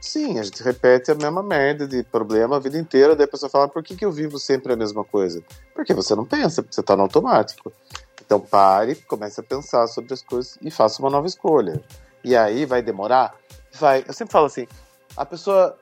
Sim, 0.00 0.38
a 0.38 0.42
gente 0.42 0.62
repete 0.62 1.10
a 1.10 1.14
mesma 1.14 1.42
merda 1.42 1.86
de 1.86 2.02
problema 2.04 2.56
a 2.56 2.58
vida 2.60 2.78
inteira, 2.78 3.14
daí 3.14 3.24
a 3.24 3.28
pessoa 3.28 3.50
fala, 3.50 3.68
por 3.68 3.82
que, 3.82 3.96
que 3.96 4.04
eu 4.04 4.12
vivo 4.12 4.38
sempre 4.38 4.72
a 4.72 4.76
mesma 4.76 5.04
coisa? 5.04 5.42
Porque 5.74 5.92
você 5.92 6.14
não 6.14 6.24
pensa, 6.24 6.62
porque 6.62 6.74
você 6.74 6.80
está 6.80 6.96
no 6.96 7.02
automático. 7.02 7.72
Então 8.24 8.40
pare, 8.40 8.94
comece 8.94 9.40
a 9.40 9.42
pensar 9.42 9.86
sobre 9.88 10.14
as 10.14 10.22
coisas 10.22 10.56
e 10.62 10.70
faça 10.70 11.02
uma 11.02 11.10
nova 11.10 11.26
escolha. 11.26 11.82
E 12.24 12.34
aí 12.34 12.64
vai 12.64 12.82
demorar? 12.82 13.34
Vai. 13.76 14.04
Eu 14.06 14.12
sempre 14.12 14.32
falo 14.32 14.46
assim: 14.46 14.66
a 15.16 15.24
pessoa 15.24 15.76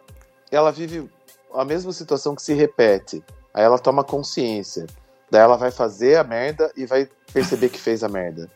ela 0.51 0.71
vive 0.71 1.11
a 1.53 1.65
mesma 1.65 1.93
situação 1.93 2.35
que 2.35 2.43
se 2.43 2.55
repete. 2.55 3.23
Aí 3.53 3.63
ela 3.63 3.79
toma 3.79 4.03
consciência. 4.03 4.87
Daí 5.31 5.41
ela 5.41 5.57
vai 5.57 5.71
fazer 5.71 6.17
a 6.17 6.25
merda 6.25 6.71
e 6.77 6.87
vai 6.87 7.09
perceber 7.33 7.69
que 7.69 7.79
fez 7.79 8.03
a 8.05 8.09
merda. 8.09 8.51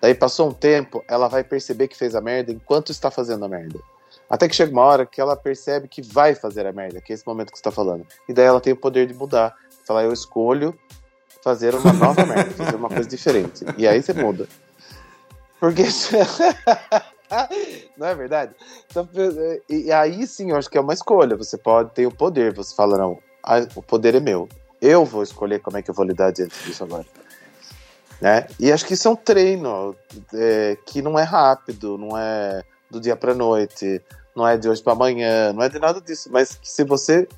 Daí 0.00 0.14
passou 0.14 0.48
um 0.48 0.52
tempo, 0.52 1.02
ela 1.08 1.28
vai 1.28 1.42
perceber 1.42 1.88
que 1.88 1.96
fez 1.96 2.14
a 2.14 2.20
merda 2.20 2.52
enquanto 2.52 2.92
está 2.92 3.10
fazendo 3.10 3.44
a 3.44 3.48
merda. 3.48 3.80
Até 4.28 4.48
que 4.48 4.54
chega 4.54 4.72
uma 4.72 4.82
hora 4.82 5.06
que 5.06 5.20
ela 5.20 5.36
percebe 5.36 5.88
que 5.88 6.02
vai 6.02 6.34
fazer 6.34 6.66
a 6.66 6.72
merda, 6.72 7.00
que 7.00 7.12
é 7.12 7.14
esse 7.14 7.26
momento 7.26 7.50
que 7.50 7.58
você 7.58 7.60
está 7.60 7.70
falando. 7.70 8.06
E 8.28 8.32
daí 8.32 8.44
ela 8.44 8.60
tem 8.60 8.72
o 8.72 8.76
poder 8.76 9.06
de 9.06 9.14
mudar. 9.14 9.54
Falar, 9.86 10.04
eu 10.04 10.12
escolho 10.12 10.76
fazer 11.42 11.74
uma 11.74 11.92
nova 11.92 12.26
merda, 12.26 12.50
fazer 12.50 12.76
uma 12.76 12.88
coisa 12.88 13.08
diferente. 13.08 13.64
E 13.78 13.86
aí 13.86 14.02
você 14.02 14.12
muda. 14.12 14.48
Porque. 15.60 15.84
não 17.96 18.06
é 18.06 18.14
verdade? 18.14 18.54
Então, 18.90 19.08
e 19.68 19.90
aí 19.92 20.26
sim, 20.26 20.50
eu 20.50 20.56
acho 20.56 20.70
que 20.70 20.78
é 20.78 20.80
uma 20.80 20.94
escolha. 20.94 21.36
Você 21.36 21.56
pode 21.58 21.90
ter 21.90 22.06
o 22.06 22.14
poder. 22.14 22.54
Você 22.54 22.74
fala, 22.74 22.96
não, 22.96 23.18
o 23.74 23.82
poder 23.82 24.14
é 24.14 24.20
meu. 24.20 24.48
Eu 24.80 25.04
vou 25.04 25.22
escolher 25.22 25.60
como 25.60 25.76
é 25.76 25.82
que 25.82 25.90
eu 25.90 25.94
vou 25.94 26.04
lidar 26.04 26.30
diante 26.30 26.56
disso 26.64 26.84
agora. 26.84 27.06
Né? 28.20 28.46
E 28.58 28.72
acho 28.72 28.86
que 28.86 28.94
isso 28.94 29.08
é 29.08 29.10
um 29.10 29.16
treino 29.16 29.94
é, 30.34 30.76
que 30.86 31.02
não 31.02 31.18
é 31.18 31.22
rápido, 31.22 31.98
não 31.98 32.16
é 32.16 32.62
do 32.90 33.00
dia 33.00 33.16
para 33.16 33.34
noite, 33.34 34.00
não 34.34 34.46
é 34.46 34.56
de 34.56 34.68
hoje 34.68 34.82
para 34.82 34.92
amanhã, 34.92 35.52
não 35.52 35.62
é 35.62 35.68
de 35.68 35.78
nada 35.78 36.00
disso. 36.00 36.30
Mas 36.32 36.54
que 36.54 36.70
se 36.70 36.84
você 36.84 37.28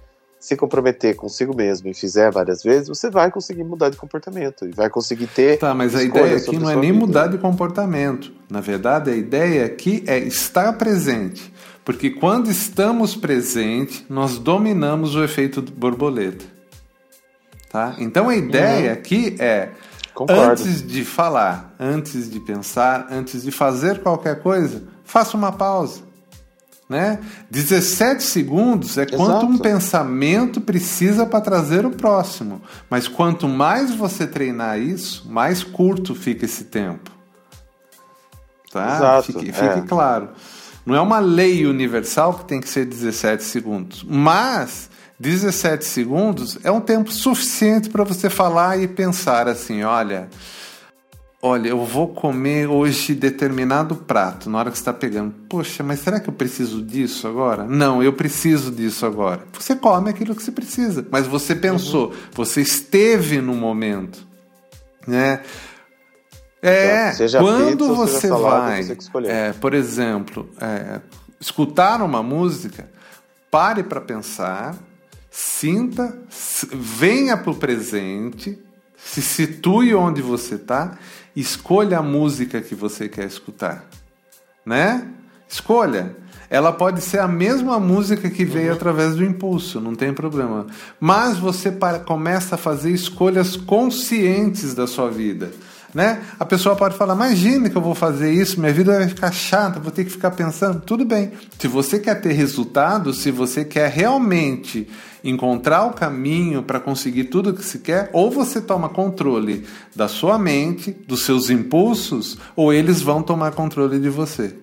se 0.41 0.57
comprometer 0.57 1.17
consigo 1.17 1.55
mesmo 1.55 1.89
e 1.89 1.95
fizer 1.95 2.31
várias 2.31 2.63
vezes, 2.63 2.89
você 2.89 3.11
vai 3.11 3.31
conseguir 3.31 3.65
mudar 3.65 3.91
de 3.91 3.97
comportamento 3.97 4.67
e 4.67 4.71
vai 4.71 4.89
conseguir 4.89 5.27
ter. 5.27 5.59
Tá, 5.59 5.75
mas 5.75 5.95
a 5.95 6.03
ideia 6.03 6.37
aqui 6.37 6.59
não 6.59 6.71
é 6.71 6.77
nem 6.77 6.93
vida. 6.93 7.07
mudar 7.07 7.27
de 7.27 7.39
comportamento. 7.39 8.33
Na 8.49 8.61
verdade, 8.61 9.11
a 9.11 9.17
ideia 9.17 9.67
aqui 9.67 10.05
é 10.07 10.19
estar 10.19 10.73
presente. 10.75 11.53
Porque 11.85 12.11
quando 12.11 12.51
estamos 12.51 13.17
presentes, 13.17 14.05
nós 14.09 14.39
dominamos 14.39 15.15
o 15.15 15.25
efeito 15.25 15.63
borboleta. 15.63 16.45
Tá? 17.71 17.97
Então 17.99 18.29
a 18.29 18.37
ideia 18.37 18.93
uhum. 18.93 18.99
aqui 18.99 19.37
é 19.39 19.71
Concordo. 20.15 20.51
antes 20.51 20.87
de 20.87 21.05
falar, 21.05 21.75
antes 21.79 22.31
de 22.31 22.41
pensar, 22.41 23.07
antes 23.11 23.43
de 23.43 23.51
fazer 23.51 24.01
qualquer 24.03 24.41
coisa, 24.43 24.83
faça 25.05 25.37
uma 25.37 25.53
pausa. 25.53 26.08
Né? 26.89 27.19
17 27.51 28.23
segundos 28.23 28.97
é 28.97 29.03
Exato. 29.03 29.17
quanto 29.17 29.45
um 29.45 29.59
pensamento 29.59 30.59
precisa 30.59 31.27
para 31.27 31.41
trazer 31.41 31.85
o 31.85 31.91
próximo. 31.91 32.63
Mas 32.89 33.07
quanto 33.07 33.47
mais 33.47 33.95
você 33.95 34.27
treinar 34.27 34.79
isso, 34.79 35.31
mais 35.31 35.63
curto 35.63 36.15
fica 36.15 36.47
esse 36.47 36.65
tempo. 36.65 37.11
Tá? 38.73 38.97
Exato, 38.97 39.33
Fique, 39.33 39.51
é. 39.51 39.53
fique 39.53 39.87
claro. 39.87 40.31
Não 40.87 40.95
é 40.95 41.01
uma 41.01 41.19
lei 41.19 41.67
universal 41.67 42.33
que 42.33 42.45
tem 42.47 42.61
que 42.61 42.69
ser 42.69 42.87
17 42.87 43.43
segundos. 43.43 44.03
Mas 44.09 44.89
17 45.21 45.85
segundos 45.85 46.59
é 46.65 46.71
um 46.71 46.81
tempo 46.81 47.13
suficiente 47.13 47.91
para 47.91 48.05
você 48.05 48.31
falar 48.31 48.81
e 48.81 48.89
pensar 48.89 49.47
assim: 49.47 49.83
olha. 49.83 50.29
Olha, 51.41 51.69
eu 51.69 51.85
vou 51.85 52.09
comer 52.09 52.67
hoje 52.67 53.15
determinado 53.15 53.95
prato 53.95 54.51
na 54.51 54.59
hora 54.59 54.71
que 54.73 54.77
você 54.77 54.83
está 54.83 54.93
pegando. 54.93 55.33
Poxa, 55.49 55.85
mas 55.85 56.01
será 56.01 56.19
que 56.19 56.29
eu 56.29 56.35
preciso 56.35 56.83
disso 56.83 57.29
agora? 57.29 57.63
Não, 57.63 58.03
eu 58.03 58.13
preciso 58.13 58.73
disso 58.73 59.07
agora. 59.07 59.45
Você 59.53 59.77
come 59.77 60.11
aquilo 60.11 60.35
que 60.35 60.43
você 60.43 60.51
precisa, 60.51 61.07
mas 61.13 61.29
você 61.29 61.55
pensou, 61.55 62.13
você 62.33 62.61
esteve 62.61 63.41
no 63.41 63.55
momento, 63.55 64.27
né? 65.07 65.43
É, 66.61 67.13
Seja 67.13 67.39
quando 67.39 67.77
pizza 67.77 67.93
ou 67.93 68.07
seja 68.09 68.21
você 68.21 68.43
vai, 68.43 68.83
você 68.83 68.99
é, 69.29 69.53
por 69.53 69.75
exemplo, 69.75 70.51
é, 70.61 71.01
escutar 71.41 72.03
uma 72.03 72.21
música, 72.21 72.91
pare 73.49 73.85
para 73.85 74.01
pensar, 74.01 74.77
sinta, 75.31 76.19
venha 76.75 77.37
para 77.37 77.53
o 77.53 77.55
presente, 77.55 78.59
se 79.11 79.23
situe 79.23 79.95
onde 79.95 80.21
você 80.21 80.57
está, 80.57 80.99
escolha 81.35 81.99
a 81.99 82.03
música 82.03 82.61
que 82.61 82.75
você 82.75 83.09
quer 83.09 83.27
escutar, 83.27 83.87
né? 84.67 85.09
Escolha. 85.49 86.15
Ela 86.51 86.73
pode 86.73 87.01
ser 87.01 87.19
a 87.19 87.29
mesma 87.29 87.81
música 87.81 88.29
que 88.29 88.45
veio 88.45 88.73
através 88.73 89.15
do 89.17 89.25
impulso, 89.25 89.81
não 89.81 89.95
tem 89.95 90.13
problema. 90.13 90.67
Mas 91.01 91.39
você 91.39 91.71
para- 91.71 92.01
começa 92.01 92.55
a 92.55 92.59
fazer 92.59 92.91
escolhas 92.91 93.57
conscientes 93.57 94.75
da 94.75 94.87
sua 94.87 95.11
vida. 95.11 95.53
Né? 95.95 96.23
A 96.39 96.45
pessoa 96.45 96.77
pode 96.77 96.97
falar: 96.97 97.15
Imagine 97.15 97.71
que 97.71 97.77
eu 97.77 97.83
vou 97.83 97.95
fazer 97.95 98.33
isso, 98.33 98.61
minha 98.61 98.73
vida 98.73 98.99
vai 98.99 99.09
ficar 99.09 99.33
chata, 99.33 99.81
vou 99.81 99.91
ter 99.91 100.05
que 100.05 100.11
ficar 100.11 100.31
pensando. 100.33 100.81
Tudo 100.81 101.05
bem. 101.05 101.33
Se 101.59 101.67
você 101.67 101.99
quer 101.99 102.21
ter 102.21 102.33
resultado, 102.33 103.15
se 103.15 103.31
você 103.31 103.65
quer 103.65 103.91
realmente 103.91 104.89
encontrar 105.25 105.85
o 105.85 105.93
caminho 105.93 106.63
para 106.63 106.79
conseguir 106.79 107.25
tudo 107.25 107.55
que 107.55 107.65
se 107.65 107.79
quer, 107.81 108.11
ou 108.13 108.31
você 108.31 108.61
toma 108.61 108.89
controle 108.89 109.67
da 109.95 110.09
sua 110.09 110.39
mente, 110.39 110.93
dos 110.93 111.25
seus 111.25 111.51
impulsos, 111.51 112.39
ou 112.55 112.73
eles 112.73 113.01
vão 113.03 113.23
tomar 113.23 113.53
controle 113.53 113.99
de 113.99 114.09
você. 114.09 114.55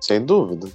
Sem 0.00 0.24
dúvida. 0.24 0.68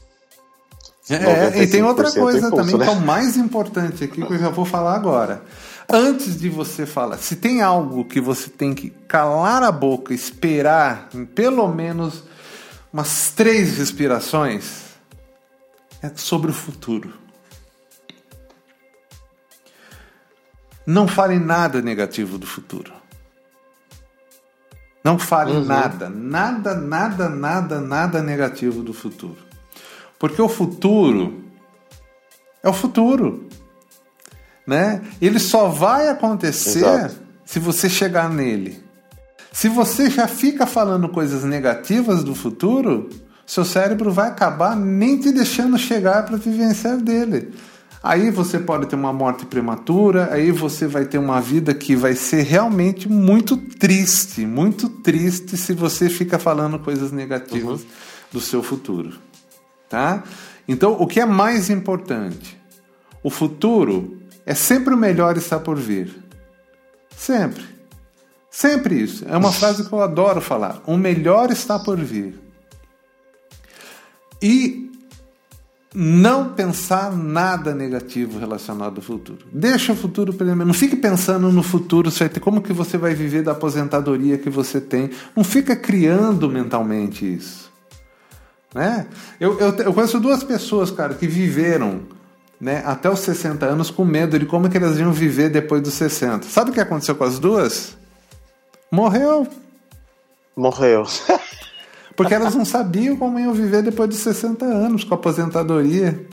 É, 1.09 1.63
e 1.63 1.67
tem 1.67 1.81
outra 1.83 2.09
95% 2.09 2.19
coisa 2.19 2.37
impulso, 2.47 2.55
também 2.55 2.77
né? 2.77 2.85
que 2.85 2.91
é 2.91 2.93
o 2.93 3.01
mais 3.01 3.37
importante 3.37 4.03
aqui 4.03 4.25
que 4.25 4.33
eu 4.33 4.39
já 4.39 4.49
vou 4.49 4.65
falar 4.65 4.93
agora. 4.93 5.41
Antes 5.89 6.37
de 6.37 6.49
você 6.49 6.85
falar, 6.85 7.17
se 7.17 7.37
tem 7.37 7.61
algo 7.61 8.03
que 8.03 8.19
você 8.19 8.49
tem 8.49 8.73
que 8.73 8.89
calar 9.07 9.63
a 9.63 9.71
boca, 9.71 10.13
esperar 10.13 11.07
em 11.13 11.25
pelo 11.25 11.67
menos 11.69 12.23
umas 12.91 13.31
três 13.31 13.77
respirações, 13.77 14.81
é 16.01 16.11
sobre 16.13 16.51
o 16.51 16.53
futuro. 16.53 17.13
Não 20.85 21.07
fale 21.07 21.39
nada 21.39 21.81
negativo 21.81 22.37
do 22.37 22.45
futuro. 22.45 22.91
Não 25.03 25.17
fale 25.17 25.53
nada, 25.65 26.09
nada, 26.09 26.75
nada, 26.75 27.29
nada, 27.29 27.79
nada 27.79 28.21
negativo 28.21 28.83
do 28.83 28.93
futuro. 28.93 29.46
Porque 30.19 30.41
o 30.41 30.49
futuro 30.49 31.43
é 32.63 32.69
o 32.69 32.73
futuro. 32.73 33.47
Né? 34.65 35.01
Ele 35.21 35.39
só 35.39 35.67
vai 35.69 36.09
acontecer 36.09 36.79
Exato. 36.79 37.15
se 37.45 37.59
você 37.59 37.89
chegar 37.89 38.29
nele. 38.29 38.83
Se 39.51 39.69
você 39.69 40.09
já 40.09 40.27
fica 40.27 40.65
falando 40.67 41.09
coisas 41.09 41.43
negativas 41.43 42.23
do 42.23 42.35
futuro, 42.35 43.09
seu 43.45 43.63
cérebro 43.63 44.11
vai 44.11 44.27
acabar 44.27 44.75
nem 44.75 45.17
te 45.17 45.31
deixando 45.31 45.77
chegar 45.77 46.25
para 46.25 46.37
vivenciar 46.37 46.97
dele. 46.97 47.53
Aí 48.03 48.29
você 48.29 48.59
pode 48.59 48.85
ter 48.87 48.95
uma 48.95 49.11
morte 49.11 49.45
prematura, 49.45 50.29
aí 50.31 50.51
você 50.51 50.85
vai 50.85 51.05
ter 51.05 51.17
uma 51.17 51.41
vida 51.41 51.73
que 51.73 51.95
vai 51.95 52.13
ser 52.13 52.43
realmente 52.43 53.09
muito 53.09 53.57
triste, 53.57 54.45
muito 54.45 54.87
triste 54.87 55.57
se 55.57 55.73
você 55.73 56.09
fica 56.09 56.37
falando 56.37 56.77
coisas 56.77 57.11
negativas 57.11 57.81
do 58.31 58.39
seu 58.39 58.61
futuro, 58.61 59.13
tá? 59.89 60.23
Então, 60.67 60.93
o 60.99 61.07
que 61.07 61.19
é 61.19 61.25
mais 61.25 61.69
importante? 61.69 62.57
O 63.23 63.29
futuro 63.29 64.17
é 64.45 64.53
sempre 64.53 64.93
o 64.93 64.97
melhor 64.97 65.37
está 65.37 65.59
por 65.59 65.77
vir. 65.77 66.15
Sempre. 67.15 67.63
Sempre 68.49 69.01
isso. 69.01 69.25
É 69.27 69.37
uma 69.37 69.51
frase 69.51 69.83
que 69.83 69.93
eu 69.93 70.01
adoro 70.01 70.41
falar. 70.41 70.81
O 70.85 70.97
melhor 70.97 71.51
está 71.51 71.77
por 71.77 71.97
vir. 71.97 72.39
E 74.41 74.87
não 75.93 76.53
pensar 76.53 77.15
nada 77.15 77.73
negativo 77.73 78.39
relacionado 78.39 78.97
ao 78.97 79.01
futuro. 79.01 79.39
Deixa 79.51 79.93
o 79.93 79.95
futuro 79.95 80.33
primeiro. 80.33 80.65
Não 80.65 80.73
fique 80.73 80.95
pensando 80.95 81.51
no 81.51 81.63
futuro, 81.63 82.11
ter 82.11 82.39
como 82.39 82.61
que 82.61 82.71
você 82.71 82.97
vai 82.97 83.15
viver 83.15 83.41
da 83.41 83.53
aposentadoria 83.53 84.37
que 84.37 84.49
você 84.49 84.79
tem. 84.79 85.09
Não 85.35 85.43
fica 85.43 85.75
criando 85.75 86.49
mentalmente 86.49 87.25
isso. 87.25 87.66
Né? 88.73 89.07
Eu, 89.39 89.59
eu, 89.59 89.75
eu 89.77 89.93
conheço 89.93 90.19
duas 90.19 90.43
pessoas, 90.43 90.91
cara, 90.91 91.13
que 91.13 91.27
viveram 91.27 92.01
né, 92.59 92.83
até 92.85 93.09
os 93.09 93.19
60 93.19 93.65
anos 93.65 93.89
com 93.89 94.03
medo 94.03 94.37
de 94.37 94.45
como 94.45 94.69
que 94.69 94.77
elas 94.77 94.97
iam 94.97 95.11
viver 95.11 95.49
depois 95.49 95.81
dos 95.81 95.93
60. 95.93 96.47
Sabe 96.47 96.71
o 96.71 96.73
que 96.73 96.79
aconteceu 96.79 97.15
com 97.15 97.23
as 97.23 97.39
duas? 97.39 97.97
Morreu. 98.91 99.47
Morreu. 100.55 101.05
Porque 102.15 102.33
elas 102.33 102.55
não 102.55 102.65
sabiam 102.65 103.15
como 103.15 103.39
iam 103.39 103.53
viver 103.53 103.83
depois 103.83 104.09
de 104.09 104.15
60 104.15 104.65
anos 104.65 105.03
com 105.03 105.13
a 105.13 105.17
aposentadoria. 105.17 106.25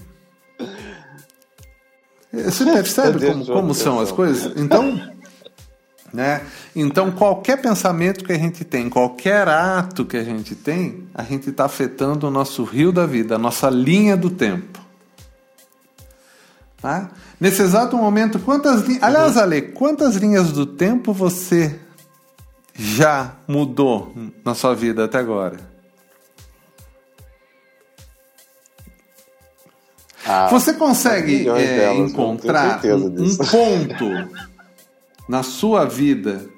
Você 2.33 2.65
percebe 2.73 3.27
como, 3.27 3.47
como 3.47 3.75
são 3.75 4.01
as 4.01 4.11
coisas? 4.11 4.53
Então, 4.57 4.99
né? 6.15 6.43
Então, 6.77 7.11
qualquer 7.11 7.61
pensamento 7.61 8.25
que 8.25 8.33
a 8.33 8.39
gente 8.39 8.65
tem, 8.65 8.89
qualquer 8.89 9.49
ato 9.49 10.05
que 10.05 10.17
a 10.17 10.23
gente 10.23 10.55
tem, 10.55 11.09
a 11.13 11.25
gente 11.25 11.51
está 11.51 11.65
afetando 11.65 12.29
o 12.29 12.31
nosso 12.31 12.63
rio 12.63 12.93
da 12.93 13.05
vida, 13.05 13.35
a 13.35 13.39
nossa 13.39 13.69
linha 13.69 14.17
do 14.17 14.31
tempo. 14.31 14.79
Tá? 16.81 17.11
Nesse 17.41 17.63
exato 17.63 17.97
momento, 17.97 18.39
quantas 18.39 18.83
linhas. 18.83 19.03
Aliás, 19.03 19.37
Ale, 19.37 19.61
quantas 19.61 20.15
linhas 20.15 20.53
do 20.53 20.65
tempo 20.65 21.13
você 21.13 21.81
já 22.75 23.33
mudou 23.49 24.15
na 24.45 24.55
sua 24.55 24.75
vida 24.75 25.05
até 25.05 25.19
agora? 25.19 25.75
Ah, 30.27 30.47
Você 30.49 30.73
consegue 30.73 31.49
é, 31.51 31.93
encontrar 31.95 32.81
um, 32.85 33.37
ponto 33.37 34.07
na 35.29 35.43
sua 35.43 35.85
vida 35.85 36.49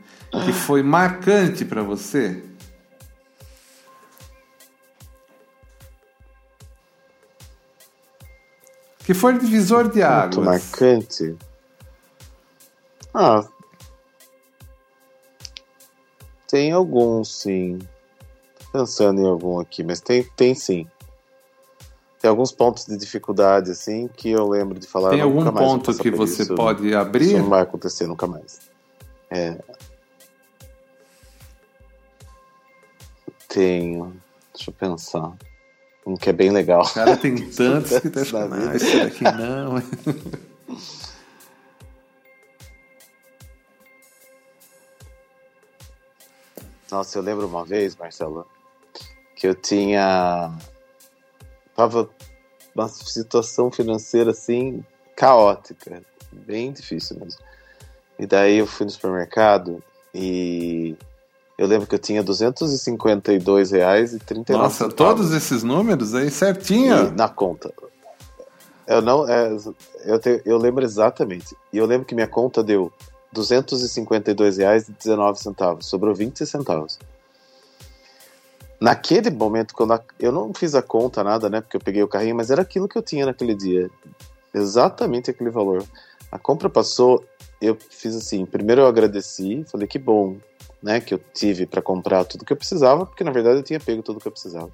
que 0.44 0.52
foi 0.52 0.82
marcante 0.82 1.64
para 1.64 1.82
você? 1.82 2.42
Que 8.98 9.14
foi 9.14 9.38
divisor 9.38 9.84
de 9.84 10.00
Muito 10.00 10.04
águas. 10.04 10.44
marcante. 10.44 11.36
Ah. 13.14 13.46
Tem 16.48 16.72
alguns, 16.72 17.40
sim. 17.40 17.78
Pensando 18.72 19.20
em 19.20 19.26
algum 19.26 19.60
aqui, 19.60 19.82
mas 19.84 20.00
tem, 20.00 20.24
tem 20.36 20.54
sim. 20.54 20.86
Tem 22.26 22.30
alguns 22.30 22.50
pontos 22.50 22.86
de 22.86 22.96
dificuldade, 22.96 23.70
assim, 23.70 24.08
que 24.08 24.28
eu 24.32 24.48
lembro 24.48 24.80
de 24.80 24.86
falar. 24.88 25.10
Tem 25.10 25.20
"Não, 25.20 25.26
algum 25.26 25.44
ponto 25.52 25.96
que 25.96 26.10
você 26.10 26.42
isso, 26.42 26.56
pode 26.56 26.92
abrir? 26.92 27.26
Isso 27.26 27.38
não 27.38 27.48
vai 27.48 27.62
acontecer 27.62 28.04
nunca 28.08 28.26
mais. 28.26 28.58
É. 29.30 29.56
Tenho. 33.48 34.12
Deixa 34.52 34.70
eu 34.70 34.74
pensar. 34.74 35.34
Um 36.04 36.16
que 36.16 36.28
é 36.28 36.32
bem 36.32 36.50
legal. 36.50 36.84
Cara, 36.92 37.16
tem 37.16 37.36
tantos 37.48 37.96
que 38.00 38.10
tá 38.10 38.22
vida. 38.22 38.70
ah, 38.72 38.74
esse 38.74 38.98
daqui 38.98 39.22
não. 39.22 39.80
Nossa, 46.90 47.18
eu 47.18 47.22
lembro 47.22 47.46
uma 47.46 47.64
vez, 47.64 47.94
Marcelo, 47.94 48.44
que 49.36 49.46
eu 49.46 49.54
tinha. 49.54 50.50
Tava 51.76 52.08
numa 52.74 52.88
situação 52.88 53.70
financeira 53.70 54.30
assim, 54.30 54.84
caótica, 55.14 56.02
bem 56.32 56.72
difícil 56.72 57.18
mesmo. 57.18 57.40
E 58.18 58.26
daí 58.26 58.58
eu 58.58 58.66
fui 58.66 58.84
no 58.84 58.90
supermercado 58.90 59.82
e 60.14 60.96
Eu 61.58 61.66
lembro 61.66 61.86
que 61.86 61.94
eu 61.94 61.98
tinha 61.98 62.22
252 62.22 63.70
reais 63.70 64.12
e 64.12 64.18
39 64.18 64.62
Nossa, 64.62 64.84
centavos. 64.84 64.94
todos 64.94 65.32
esses 65.32 65.62
números 65.62 66.14
aí 66.14 66.30
certinho. 66.30 67.08
E 67.08 67.10
na 67.12 67.28
conta. 67.28 67.72
Eu 68.86 69.00
não, 69.00 69.28
é, 69.28 69.56
eu, 70.04 70.18
te, 70.18 70.42
eu 70.44 70.58
lembro 70.58 70.84
exatamente. 70.84 71.56
E 71.72 71.78
eu 71.78 71.86
lembro 71.86 72.06
que 72.06 72.14
minha 72.14 72.28
conta 72.28 72.62
deu 72.62 72.92
252 73.32 74.58
reais 74.58 74.88
e 74.88 74.92
19 74.92 75.38
centavos. 75.38 75.86
Sobrou 75.86 76.14
20 76.14 76.46
centavos. 76.46 76.98
Naquele 78.80 79.30
momento, 79.30 79.74
quando 79.74 79.94
a, 79.94 80.02
eu 80.20 80.30
não 80.30 80.52
fiz 80.52 80.74
a 80.74 80.82
conta, 80.82 81.24
nada, 81.24 81.48
né? 81.48 81.60
Porque 81.60 81.76
eu 81.76 81.80
peguei 81.80 82.02
o 82.02 82.08
carrinho, 82.08 82.36
mas 82.36 82.50
era 82.50 82.62
aquilo 82.62 82.88
que 82.88 82.96
eu 82.96 83.02
tinha 83.02 83.24
naquele 83.24 83.54
dia. 83.54 83.90
Exatamente 84.52 85.30
aquele 85.30 85.50
valor. 85.50 85.84
A 86.30 86.38
compra 86.38 86.68
passou, 86.68 87.24
eu 87.60 87.76
fiz 87.90 88.14
assim. 88.14 88.44
Primeiro 88.44 88.82
eu 88.82 88.86
agradeci, 88.86 89.64
falei 89.70 89.86
que 89.86 89.98
bom, 89.98 90.36
né? 90.82 91.00
Que 91.00 91.14
eu 91.14 91.20
tive 91.32 91.66
para 91.66 91.80
comprar 91.80 92.24
tudo 92.24 92.44
que 92.44 92.52
eu 92.52 92.56
precisava, 92.56 93.06
porque 93.06 93.24
na 93.24 93.30
verdade 93.30 93.58
eu 93.58 93.62
tinha 93.62 93.80
pego 93.80 94.02
tudo 94.02 94.20
que 94.20 94.28
eu 94.28 94.32
precisava. 94.32 94.70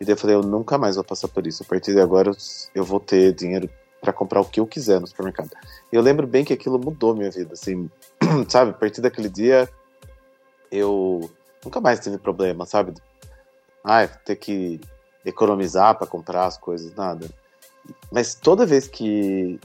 E 0.00 0.04
daí 0.04 0.12
eu 0.12 0.16
falei, 0.16 0.36
eu 0.36 0.42
nunca 0.42 0.78
mais 0.78 0.94
vou 0.94 1.04
passar 1.04 1.28
por 1.28 1.46
isso. 1.46 1.62
A 1.62 1.66
partir 1.66 1.92
de 1.92 2.00
agora 2.00 2.30
eu, 2.74 2.84
vou 2.84 3.00
ter 3.00 3.32
dinheiro 3.32 3.68
para 4.00 4.12
comprar 4.12 4.40
o 4.40 4.44
que 4.44 4.60
eu 4.60 4.66
quiser 4.66 5.00
no 5.00 5.06
supermercado. 5.06 5.50
Eu 5.90 6.02
lembro 6.02 6.26
bem 6.26 6.44
que 6.44 6.52
aquilo 6.52 6.78
mudou 6.78 7.16
minha 7.16 7.30
vida, 7.30 7.54
assim, 7.54 7.90
sabe? 8.48 8.70
A 8.70 8.74
partir 8.74 9.00
daquele 9.00 9.28
dia 9.28 9.68
eu 10.70 11.28
nunca 11.64 11.80
mais 11.80 12.00
tive 12.00 12.18
problema, 12.18 12.66
sabe? 12.66 12.94
Ah, 13.84 14.06
ter 14.06 14.36
que 14.36 14.80
economizar 15.24 15.96
para 15.96 16.06
comprar 16.06 16.46
as 16.46 16.56
coisas, 16.56 16.94
nada. 16.94 17.28
Mas 18.10 18.34
toda 18.34 18.66
vez 18.66 18.86
que, 18.86 19.58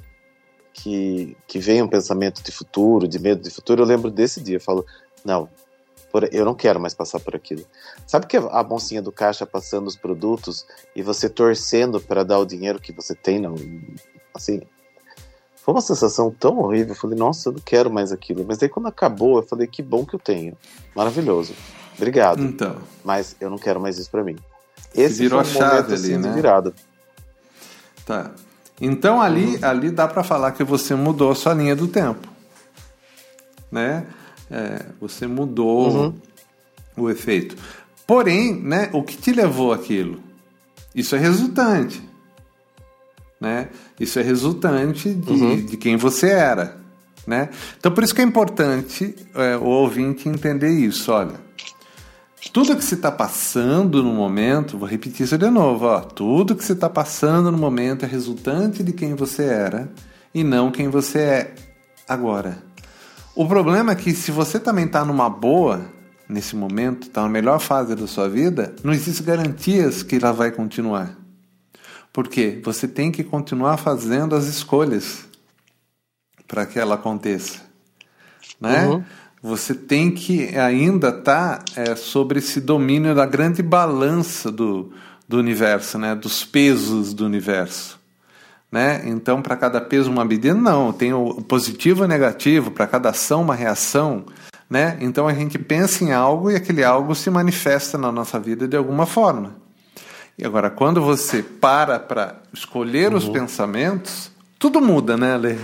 que, 0.73 1.35
que 1.47 1.59
vem 1.59 1.81
um 1.81 1.87
pensamento 1.87 2.41
de 2.43 2.51
futuro, 2.51 3.07
de 3.07 3.19
medo 3.19 3.41
de 3.41 3.49
futuro, 3.49 3.81
eu 3.81 3.85
lembro 3.85 4.09
desse 4.09 4.41
dia. 4.41 4.57
Eu 4.57 4.61
falo, 4.61 4.85
não, 5.23 5.49
eu 6.31 6.45
não 6.45 6.53
quero 6.53 6.79
mais 6.79 6.93
passar 6.93 7.19
por 7.19 7.35
aquilo. 7.35 7.65
Sabe 8.05 8.27
que 8.27 8.37
a 8.37 8.63
mocinha 8.63 9.01
do 9.01 9.11
caixa 9.11 9.45
passando 9.45 9.87
os 9.87 9.95
produtos 9.95 10.65
e 10.95 11.01
você 11.01 11.29
torcendo 11.29 11.99
para 11.99 12.23
dar 12.23 12.39
o 12.39 12.45
dinheiro 12.45 12.79
que 12.79 12.93
você 12.93 13.15
tem, 13.15 13.39
não? 13.39 13.55
Assim, 14.33 14.61
foi 15.55 15.73
uma 15.73 15.81
sensação 15.81 16.29
tão 16.29 16.59
horrível. 16.59 16.93
Eu 16.93 16.99
falei, 16.99 17.17
nossa, 17.17 17.49
eu 17.49 17.53
não 17.53 17.61
quero 17.61 17.91
mais 17.91 18.11
aquilo. 18.11 18.45
Mas 18.47 18.61
aí 18.61 18.69
quando 18.69 18.87
acabou, 18.87 19.37
eu 19.37 19.43
falei, 19.43 19.65
que 19.65 19.81
bom 19.81 20.05
que 20.05 20.15
eu 20.15 20.19
tenho. 20.19 20.57
Maravilhoso. 20.95 21.53
Obrigado. 21.97 22.41
Então. 22.41 22.77
Mas 23.03 23.35
eu 23.39 23.49
não 23.49 23.57
quero 23.57 23.79
mais 23.79 23.97
isso 23.97 24.09
para 24.09 24.23
mim. 24.23 24.35
Esse 24.95 25.19
virou 25.23 25.43
foi 25.43 25.61
um 25.61 25.65
a 25.65 25.67
chave 25.69 25.75
momento, 25.81 25.93
ali, 25.93 26.13
assim, 26.13 26.17
né? 26.17 26.31
virada. 26.33 26.73
Tá. 28.05 28.31
Então 28.81 29.21
ali, 29.21 29.55
Uhum. 29.55 29.59
ali 29.61 29.91
dá 29.91 30.07
para 30.07 30.23
falar 30.23 30.51
que 30.51 30.63
você 30.63 30.93
mudou 30.95 31.31
a 31.31 31.35
sua 31.35 31.53
linha 31.53 31.75
do 31.75 31.87
tempo, 31.87 32.27
né? 33.71 34.05
É, 34.51 34.85
você 34.99 35.25
mudou 35.25 35.89
Uhum. 35.91 36.13
o 36.97 37.09
efeito. 37.09 37.55
Porém, 38.05 38.53
né? 38.61 38.89
O 38.93 39.01
que 39.03 39.15
te 39.17 39.31
levou 39.31 39.71
aquilo? 39.73 40.19
Isso 40.93 41.15
é 41.15 41.19
resultante, 41.19 42.03
né? 43.39 43.69
Isso 43.99 44.19
é 44.19 44.21
resultante 44.21 45.13
de, 45.13 45.31
Uhum. 45.31 45.65
de 45.65 45.77
quem 45.77 45.95
você 45.95 46.29
era, 46.29 46.77
né? 47.25 47.49
Então 47.79 47.91
por 47.91 48.03
isso 48.03 48.13
que 48.13 48.21
é 48.21 48.23
importante 48.25 49.15
é, 49.33 49.55
o 49.57 49.63
ouvinte 49.65 50.27
entender 50.29 50.69
isso. 50.69 51.11
Olha, 51.11 51.35
tudo 52.51 52.75
que 52.75 52.83
você 52.83 52.95
está 52.95 53.11
passando 53.11 54.03
no 54.03 54.11
momento, 54.13 54.77
vou 54.77 54.87
repetir 54.87 55.25
isso 55.25 55.37
de 55.37 55.49
novo, 55.49 55.85
ó, 55.85 56.01
tudo 56.01 56.55
que 56.55 56.63
você 56.63 56.73
está 56.73 56.89
passando 56.89 57.51
no 57.51 57.57
momento 57.57 58.03
é 58.03 58.07
resultante 58.07 58.83
de 58.83 58.91
quem 58.91 59.15
você 59.15 59.43
era 59.43 59.89
e 60.33 60.43
não 60.43 60.71
quem 60.71 60.89
você 60.89 61.19
é 61.19 61.55
agora. 62.07 62.57
O 63.35 63.47
problema 63.47 63.93
é 63.93 63.95
que 63.95 64.11
se 64.13 64.31
você 64.31 64.59
também 64.59 64.85
está 64.85 65.03
numa 65.05 65.29
boa 65.29 65.85
nesse 66.27 66.55
momento, 66.55 67.07
está 67.07 67.21
na 67.21 67.29
melhor 67.29 67.59
fase 67.59 67.95
da 67.95 68.07
sua 68.07 68.29
vida, 68.29 68.75
não 68.83 68.93
existe 68.93 69.23
garantias 69.23 70.03
que 70.03 70.15
ela 70.15 70.31
vai 70.31 70.51
continuar. 70.51 71.17
Porque 72.11 72.61
você 72.63 72.87
tem 72.87 73.11
que 73.11 73.23
continuar 73.23 73.77
fazendo 73.77 74.35
as 74.35 74.45
escolhas 74.45 75.25
para 76.47 76.65
que 76.65 76.77
ela 76.77 76.95
aconteça, 76.95 77.61
né? 78.59 78.85
Uhum. 78.85 79.03
Você 79.43 79.75
tem 79.75 80.09
que 80.09 80.57
ainda 80.57 81.09
estar 81.09 81.65
é, 81.75 81.97
sobre 81.97 82.39
esse 82.39 82.61
domínio 82.61 83.13
da 83.13 83.25
grande 83.25 83.61
balança 83.61 84.49
do, 84.49 84.93
do 85.27 85.37
universo, 85.37 85.97
né? 85.97 86.15
Dos 86.15 86.45
pesos 86.45 87.13
do 87.13 87.25
universo. 87.25 87.99
Né? 88.71 89.03
Então, 89.05 89.41
para 89.41 89.57
cada 89.57 89.81
peso 89.81 90.09
uma 90.09 90.23
medida, 90.23 90.55
não. 90.55 90.93
Tem 90.93 91.11
o 91.11 91.41
positivo 91.41 92.03
e 92.03 92.05
o 92.05 92.07
negativo, 92.07 92.71
para 92.71 92.87
cada 92.87 93.09
ação 93.09 93.41
uma 93.41 93.53
reação. 93.53 94.25
Né? 94.69 94.97
Então 95.01 95.27
a 95.27 95.33
gente 95.33 95.59
pensa 95.59 96.05
em 96.05 96.13
algo 96.13 96.49
e 96.49 96.55
aquele 96.55 96.81
algo 96.81 97.13
se 97.13 97.29
manifesta 97.29 97.97
na 97.97 98.13
nossa 98.13 98.39
vida 98.39 98.65
de 98.65 98.77
alguma 98.77 99.05
forma. 99.05 99.55
E 100.37 100.45
agora, 100.45 100.69
quando 100.69 101.01
você 101.01 101.43
para 101.43 101.99
para 101.99 102.37
escolher 102.53 103.13
os 103.13 103.27
pensamentos, 103.27 104.31
tudo 104.57 104.81
muda, 104.81 105.15
né, 105.17 105.37
Lê? 105.37 105.57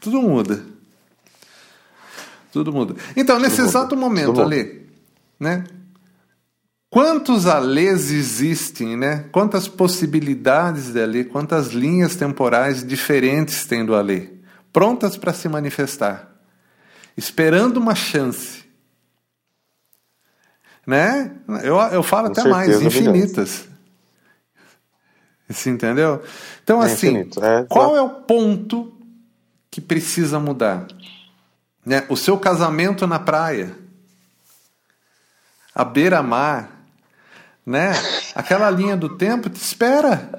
Tudo 0.00 0.22
muda. 0.22 0.75
Tudo 2.56 2.72
muda. 2.72 2.94
Então, 3.14 3.38
nesse 3.38 3.58
muda. 3.58 3.68
exato 3.68 3.94
momento, 3.94 4.26
Tudo 4.28 4.44
muda. 4.44 4.54
Alê, 4.56 4.80
né? 5.38 5.64
Quantos 6.88 7.46
alês 7.46 8.10
existem, 8.10 8.96
né? 8.96 9.26
Quantas 9.30 9.68
possibilidades 9.68 10.90
de 10.90 11.02
alê, 11.02 11.24
quantas 11.24 11.68
linhas 11.68 12.16
temporais 12.16 12.82
diferentes 12.82 13.66
tem 13.66 13.84
do 13.84 13.94
alê, 13.94 14.30
prontas 14.72 15.18
para 15.18 15.34
se 15.34 15.50
manifestar, 15.50 16.34
esperando 17.14 17.76
uma 17.76 17.94
chance. 17.94 18.64
Né? 20.86 21.32
Eu, 21.62 21.76
eu 21.76 22.02
falo 22.02 22.28
Com 22.32 22.40
até 22.40 22.48
mais, 22.48 22.80
infinitas. 22.80 23.68
Você 25.46 25.68
entendeu? 25.68 26.22
Então, 26.64 26.82
É 26.82 26.86
assim, 26.86 27.28
é, 27.42 27.64
qual 27.68 27.94
é 27.94 28.00
o 28.00 28.08
ponto 28.08 28.94
que 29.70 29.82
precisa 29.82 30.40
mudar? 30.40 30.86
Né? 31.86 32.04
O 32.08 32.16
seu 32.16 32.36
casamento 32.36 33.06
na 33.06 33.20
praia, 33.20 33.72
a 35.72 35.84
beira-mar, 35.84 36.68
né? 37.64 37.92
Aquela 38.34 38.68
linha 38.70 38.96
do 38.96 39.16
tempo 39.16 39.48
te 39.48 39.60
espera. 39.60 40.30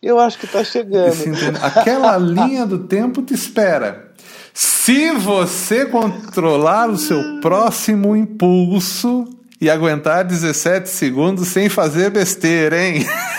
Eu 0.00 0.18
acho 0.18 0.38
que 0.38 0.46
tá 0.46 0.62
chegando. 0.62 1.14
Aquela 1.62 2.16
linha 2.16 2.66
do 2.66 2.86
tempo 2.86 3.22
te 3.22 3.34
espera. 3.34 4.12
Se 4.52 5.10
você 5.12 5.86
controlar 5.86 6.90
o 6.90 6.98
seu 6.98 7.40
próximo 7.40 8.14
impulso 8.16 9.24
e 9.60 9.70
aguentar 9.70 10.24
17 10.24 10.88
segundos 10.88 11.48
sem 11.48 11.68
fazer 11.68 12.10
besteira, 12.10 12.84
hein? 12.84 13.06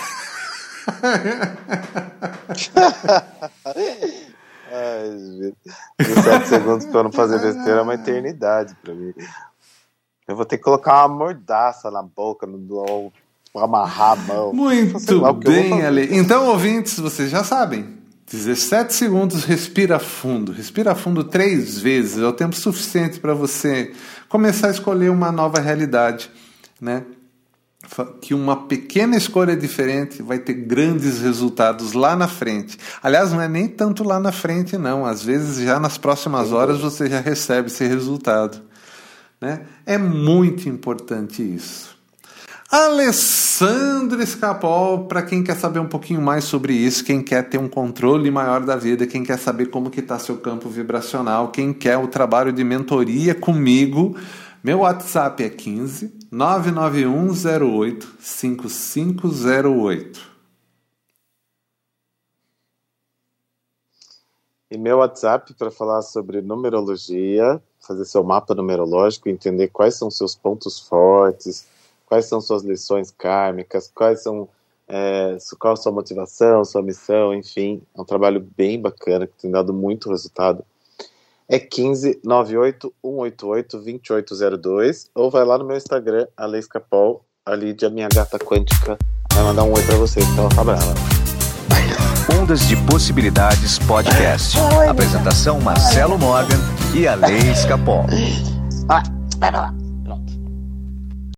Ai, 4.72 5.54
17 6.00 6.48
segundos 6.48 6.86
pra 6.86 7.00
eu 7.00 7.04
não 7.04 7.12
fazer 7.12 7.39
besteira 7.39 7.80
é 7.80 7.82
uma 7.82 7.93
eternidade 7.93 8.76
pra 8.84 8.93
mim. 8.93 9.13
Eu 10.28 10.36
vou 10.36 10.46
ter 10.46 10.58
que 10.58 10.63
colocar 10.63 11.06
uma 11.06 11.15
mordaça 11.15 11.91
na 11.91 12.02
boca, 12.02 12.48
no, 12.48 13.12
amarrar 13.56 14.13
a 14.13 14.15
mão. 14.15 14.54
Muito 14.54 15.34
bem. 15.34 15.86
Ale. 15.86 16.15
Então, 16.17 16.48
ouvintes, 16.48 16.98
vocês 16.98 17.30
já 17.30 17.43
sabem. 17.43 18.02
17 18.32 18.93
segundos, 18.93 19.43
respira 19.43 20.00
fundo. 20.00 20.52
Respira 20.52 20.96
fundo 20.96 21.24
três 21.24 21.78
vezes. 21.78 22.17
É 22.17 22.26
o 22.26 22.34
tempo 22.34 22.56
suficiente 22.56 23.19
para 23.19 23.34
você 23.34 23.93
começar 24.30 24.67
a 24.67 24.72
escolher 24.72 25.10
uma 25.10 25.32
nova 25.32 25.60
realidade, 25.60 26.32
né? 26.82 27.04
Que 28.22 28.34
uma 28.34 28.65
pequena 28.67 29.15
escolha 29.15 29.56
diferente 29.56 30.24
vai 30.24 30.39
ter 30.39 30.54
grandes 30.54 31.22
resultados 31.22 31.93
lá 31.93 32.15
na 32.15 32.28
frente. 32.28 32.78
Aliás, 33.02 33.32
não 33.32 33.41
é 33.41 33.48
nem 33.48 33.67
tanto 33.67 34.04
lá 34.04 34.19
na 34.19 34.32
frente, 34.32 34.78
não. 34.78 35.06
Às 35.06 35.24
vezes, 35.24 35.63
já 35.63 35.80
nas 35.80 35.98
próximas 35.98 36.52
horas, 36.52 36.80
você 36.80 37.08
já 37.08 37.19
recebe 37.19 37.67
esse 37.67 37.86
resultado. 37.86 38.62
Né? 39.39 39.62
É 39.86 39.98
muito 39.98 40.69
importante 40.69 41.43
isso. 41.43 41.93
Alessandro 42.74 44.19
Escapol, 44.19 45.06
para 45.06 45.22
quem 45.22 45.43
quer 45.43 45.56
saber 45.56 45.78
um 45.78 45.86
pouquinho 45.86 46.19
mais 46.19 46.43
sobre 46.46 46.74
isso, 46.74 47.04
quem 47.04 47.22
quer 47.22 47.43
ter 47.43 47.60
um 47.60 47.67
controle 47.67 48.32
maior 48.32 48.62
da 48.62 48.76
vida, 48.76 49.06
quem 49.06 49.22
quer 49.22 49.38
saber 49.38 49.67
como 49.67 49.91
que 49.91 50.00
está 50.00 50.17
seu 50.17 50.38
campo 50.38 50.67
vibracional, 50.69 51.50
quem 51.50 51.72
quer 51.72 51.98
o 51.98 52.08
trabalho 52.08 52.52
de 52.52 52.63
mentoria 52.63 53.36
comigo, 53.36 54.15
meu 54.63 54.80
WhatsApp 54.80 55.43
é 55.43 55.49
15 55.49 56.19
99108 56.32 58.15
5508. 58.19 60.32
E 64.71 64.78
meu 64.78 64.99
WhatsApp 64.99 65.54
para 65.54 65.69
falar 65.69 66.02
sobre 66.02 66.41
numerologia, 66.41 67.62
fazer 67.80 68.06
seu 68.06 68.23
mapa 68.23 68.56
numerológico, 68.56 69.28
entender 69.28 69.67
quais 69.67 69.95
são 69.95 70.10
seus 70.10 70.34
pontos 70.34 70.80
fortes, 70.80 71.67
quais 72.06 72.26
são 72.26 72.39
suas 72.39 72.63
lições 72.63 73.12
kármicas, 73.12 73.91
quais 73.93 74.23
são 74.23 74.47
é, 74.88 75.38
qual 75.60 75.73
a 75.73 75.76
sua 75.76 75.91
motivação, 75.91 76.63
sua 76.63 76.82
missão, 76.82 77.34
enfim, 77.34 77.82
é 77.95 78.02
um 78.02 78.06
trabalho 78.06 78.39
bem 78.56 78.82
bacana 78.82 79.28
que 79.28 79.41
tem 79.41 79.52
dado 79.52 79.73
muito 79.73 80.10
resultado. 80.10 80.63
É 81.49 81.60
15 81.60 82.21
98 82.23 82.93
188 83.03 83.77
2802 83.77 85.10
ou 85.15 85.29
vai 85.29 85.45
lá 85.45 85.58
no 85.58 85.65
meu 85.65 85.77
Instagram, 85.77 86.27
Aleiscapol, 86.36 87.25
a 87.45 87.56
Lídia, 87.56 87.89
minha 87.89 88.08
gata 88.13 88.39
quântica, 88.39 88.97
vai 89.34 89.43
mandar 89.43 89.63
um 89.63 89.73
oi 89.73 89.84
pra 89.84 89.95
vocês, 89.95 90.27
então 90.29 90.49
tá 90.49 90.63
brava. 90.63 90.93
Ondas 92.39 92.67
de 92.67 92.75
Possibilidades 92.86 93.77
Podcast. 93.79 94.58
Apresentação 94.89 95.60
Marcelo 95.60 96.17
Morgan 96.17 96.60
e 96.95 97.08
Alê 97.08 97.38
Escapol. 97.51 98.06
Ah, 98.89 99.03
vai 99.38 99.51
pra 99.51 99.62
lá. 99.62 99.83